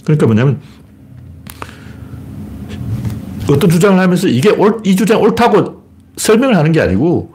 그러니까 0.05 0.27
뭐냐면 0.27 0.61
어떤 3.51 3.71
주장을 3.71 3.99
하면서 3.99 4.29
이게 4.29 4.51
옳, 4.51 4.81
이 4.85 4.95
주장 4.95 5.21
옳다고 5.23 5.83
설명을 6.17 6.57
하는 6.57 6.73
게 6.73 6.81
아니고 6.81 7.35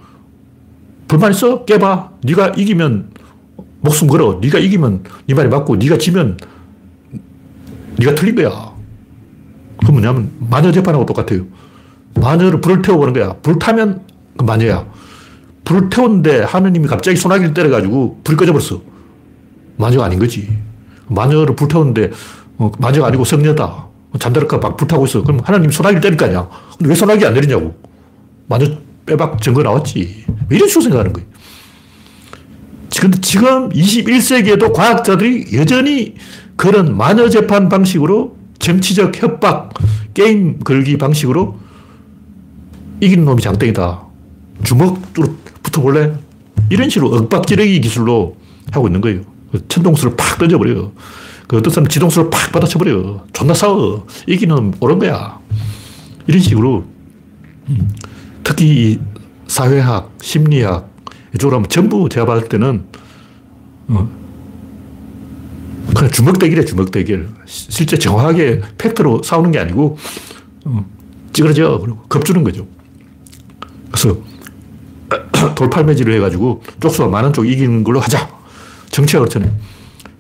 불만 1.08 1.32
있어? 1.32 1.66
깨봐. 1.66 2.12
네가 2.24 2.50
이기면 2.50 3.12
목숨 3.82 4.08
걸어. 4.08 4.40
네가 4.42 4.60
이기면 4.60 5.04
네 5.28 5.34
말이 5.34 5.50
맞고 5.50 5.76
네가 5.76 5.98
지면 5.98 6.38
네가 8.00 8.16
틀린 8.16 8.36
거야. 8.36 8.74
그 9.86 9.92
뭐냐면 9.92 10.32
마녀 10.40 10.72
재판하고 10.72 11.06
똑같아요. 11.06 11.46
마녀를 12.16 12.62
불을 12.62 12.82
태워보는 12.82 13.14
거야. 13.14 13.34
불 13.42 13.60
타면 13.60 14.02
그 14.38 14.44
마녀야. 14.44 14.86
불을 15.66 15.90
태웠는데 15.90 16.44
하느님이 16.44 16.88
갑자기 16.88 17.18
소나기를 17.18 17.54
때려가지고 17.54 18.22
불이 18.24 18.38
꺼져버렸어. 18.38 18.82
마녀가 19.78 20.06
아닌 20.06 20.20
거지. 20.20 20.50
마녀를 21.08 21.56
불 21.56 21.68
태웠는데 21.68 22.12
어, 22.58 22.72
마녀가 22.80 23.08
아니고 23.08 23.26
성녀다. 23.26 23.88
잠들을까 24.20 24.58
막 24.58 24.78
불타고 24.78 25.06
있어. 25.06 25.24
그럼 25.24 25.42
하나님 25.44 25.70
소나기를 25.70 26.02
때릴 26.02 26.18
거 26.18 26.26
아니야. 26.26 26.48
근데 26.78 26.90
왜 26.90 26.96
소나기 26.96 27.26
안 27.26 27.34
내리냐고. 27.34 27.76
마녀 28.48 28.68
빼박 29.06 29.42
증거 29.42 29.64
나왔지. 29.64 30.26
이런 30.50 30.68
식으로 30.68 30.84
생각하는 30.84 31.14
거예요. 31.14 31.28
근데 33.00 33.20
지금 33.22 33.70
21세기에도 33.70 34.72
과학자들이 34.72 35.48
여전히 35.58 36.16
그런 36.56 36.96
마녀 36.96 37.28
재판 37.28 37.68
방식으로 37.68 38.38
정치적 38.60 39.22
협박, 39.22 39.74
게임 40.14 40.60
걸기 40.60 40.98
방식으로 40.98 41.58
이기는 43.02 43.26
놈이 43.26 43.42
장땡이다. 43.42 44.04
주먹으로 44.64 45.36
붙어볼래? 45.64 46.14
이런 46.70 46.90
식으로 46.90 47.14
윽박지르기 47.18 47.82
기술로 47.82 48.38
하고 48.72 48.88
있는 48.88 49.02
거예요. 49.02 49.22
그 49.52 49.68
천동수를 49.68 50.16
팍 50.16 50.38
던져버려요. 50.40 50.94
그 51.54 51.58
어떤 51.60 51.72
사람 51.72 51.88
지동수를 51.88 52.32
팍 52.32 52.52
받아쳐버려요. 52.52 53.28
존나 53.32 53.54
싸워. 53.54 54.08
이기는 54.26 54.74
옳은 54.80 54.98
거야. 54.98 55.40
이런 56.26 56.42
식으로 56.42 56.84
특히 58.44 59.00
사회학, 59.46 60.12
심리학 60.20 60.90
이쪽으로 61.36 61.58
하면 61.58 61.70
전부 61.70 62.10
제가 62.10 62.26
봤을 62.26 62.50
때는 62.50 62.86
어, 63.90 64.10
그냥 65.96 66.10
주먹대결이야, 66.10 66.66
주먹대결. 66.66 67.30
실제 67.46 68.00
정확하게 68.00 68.62
팩트로 68.80 69.22
싸우는 69.22 69.52
게 69.52 69.60
아니고, 69.60 70.00
어, 70.66 70.86
찌그러져. 71.34 71.78
그리고 71.84 72.00
겁주는 72.10 72.44
거죠. 72.44 72.66
그래서 73.92 74.18
돌팔매질을 75.54 76.16
해가지고 76.16 76.64
쪽수가 76.80 77.10
많은 77.10 77.32
쪽 77.32 77.46
이기는 77.46 77.84
걸로 77.84 78.00
하자. 78.00 78.28
정치가 78.90 79.20
그렇잖아요. 79.20 79.54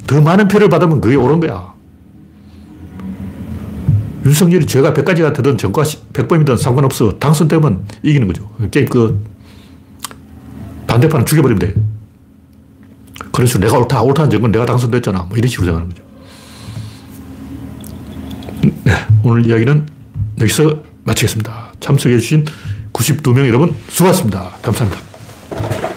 더 0.08 0.22
많은 0.22 0.48
표를 0.48 0.70
받으면 0.70 1.02
그게 1.02 1.16
옳은 1.16 1.40
거야. 1.40 1.74
윤석열이 4.26 4.66
죄가 4.66 4.94
100가지가 4.94 5.34
되든 5.36 5.58
전과 5.58 5.84
100범이든 5.84 6.58
상관없어. 6.58 7.18
당선되면 7.20 7.86
이기는 8.04 8.28
거죠. 8.28 8.50
게임 8.72 8.88
그 8.88 9.22
반대판은 10.88 11.26
죽여버리면 11.26 11.60
돼. 11.60 11.74
그래서 13.32 13.60
내가 13.60 13.78
옳다, 13.78 14.02
옳다는 14.02 14.30
증거는 14.30 14.52
내가 14.52 14.66
당선됐잖아. 14.66 15.24
뭐 15.24 15.38
이런 15.38 15.50
식으로 15.50 15.66
생각하는 15.66 15.90
거죠. 15.90 16.04
네, 18.84 18.94
오늘 19.24 19.46
이야기는 19.46 19.88
여기서 20.40 20.84
마치겠습니다. 21.04 21.74
참석해주신 21.80 22.46
92명 22.94 23.48
여러분 23.48 23.76
수고하셨습니다. 23.90 24.52
감사합니다. 24.62 25.93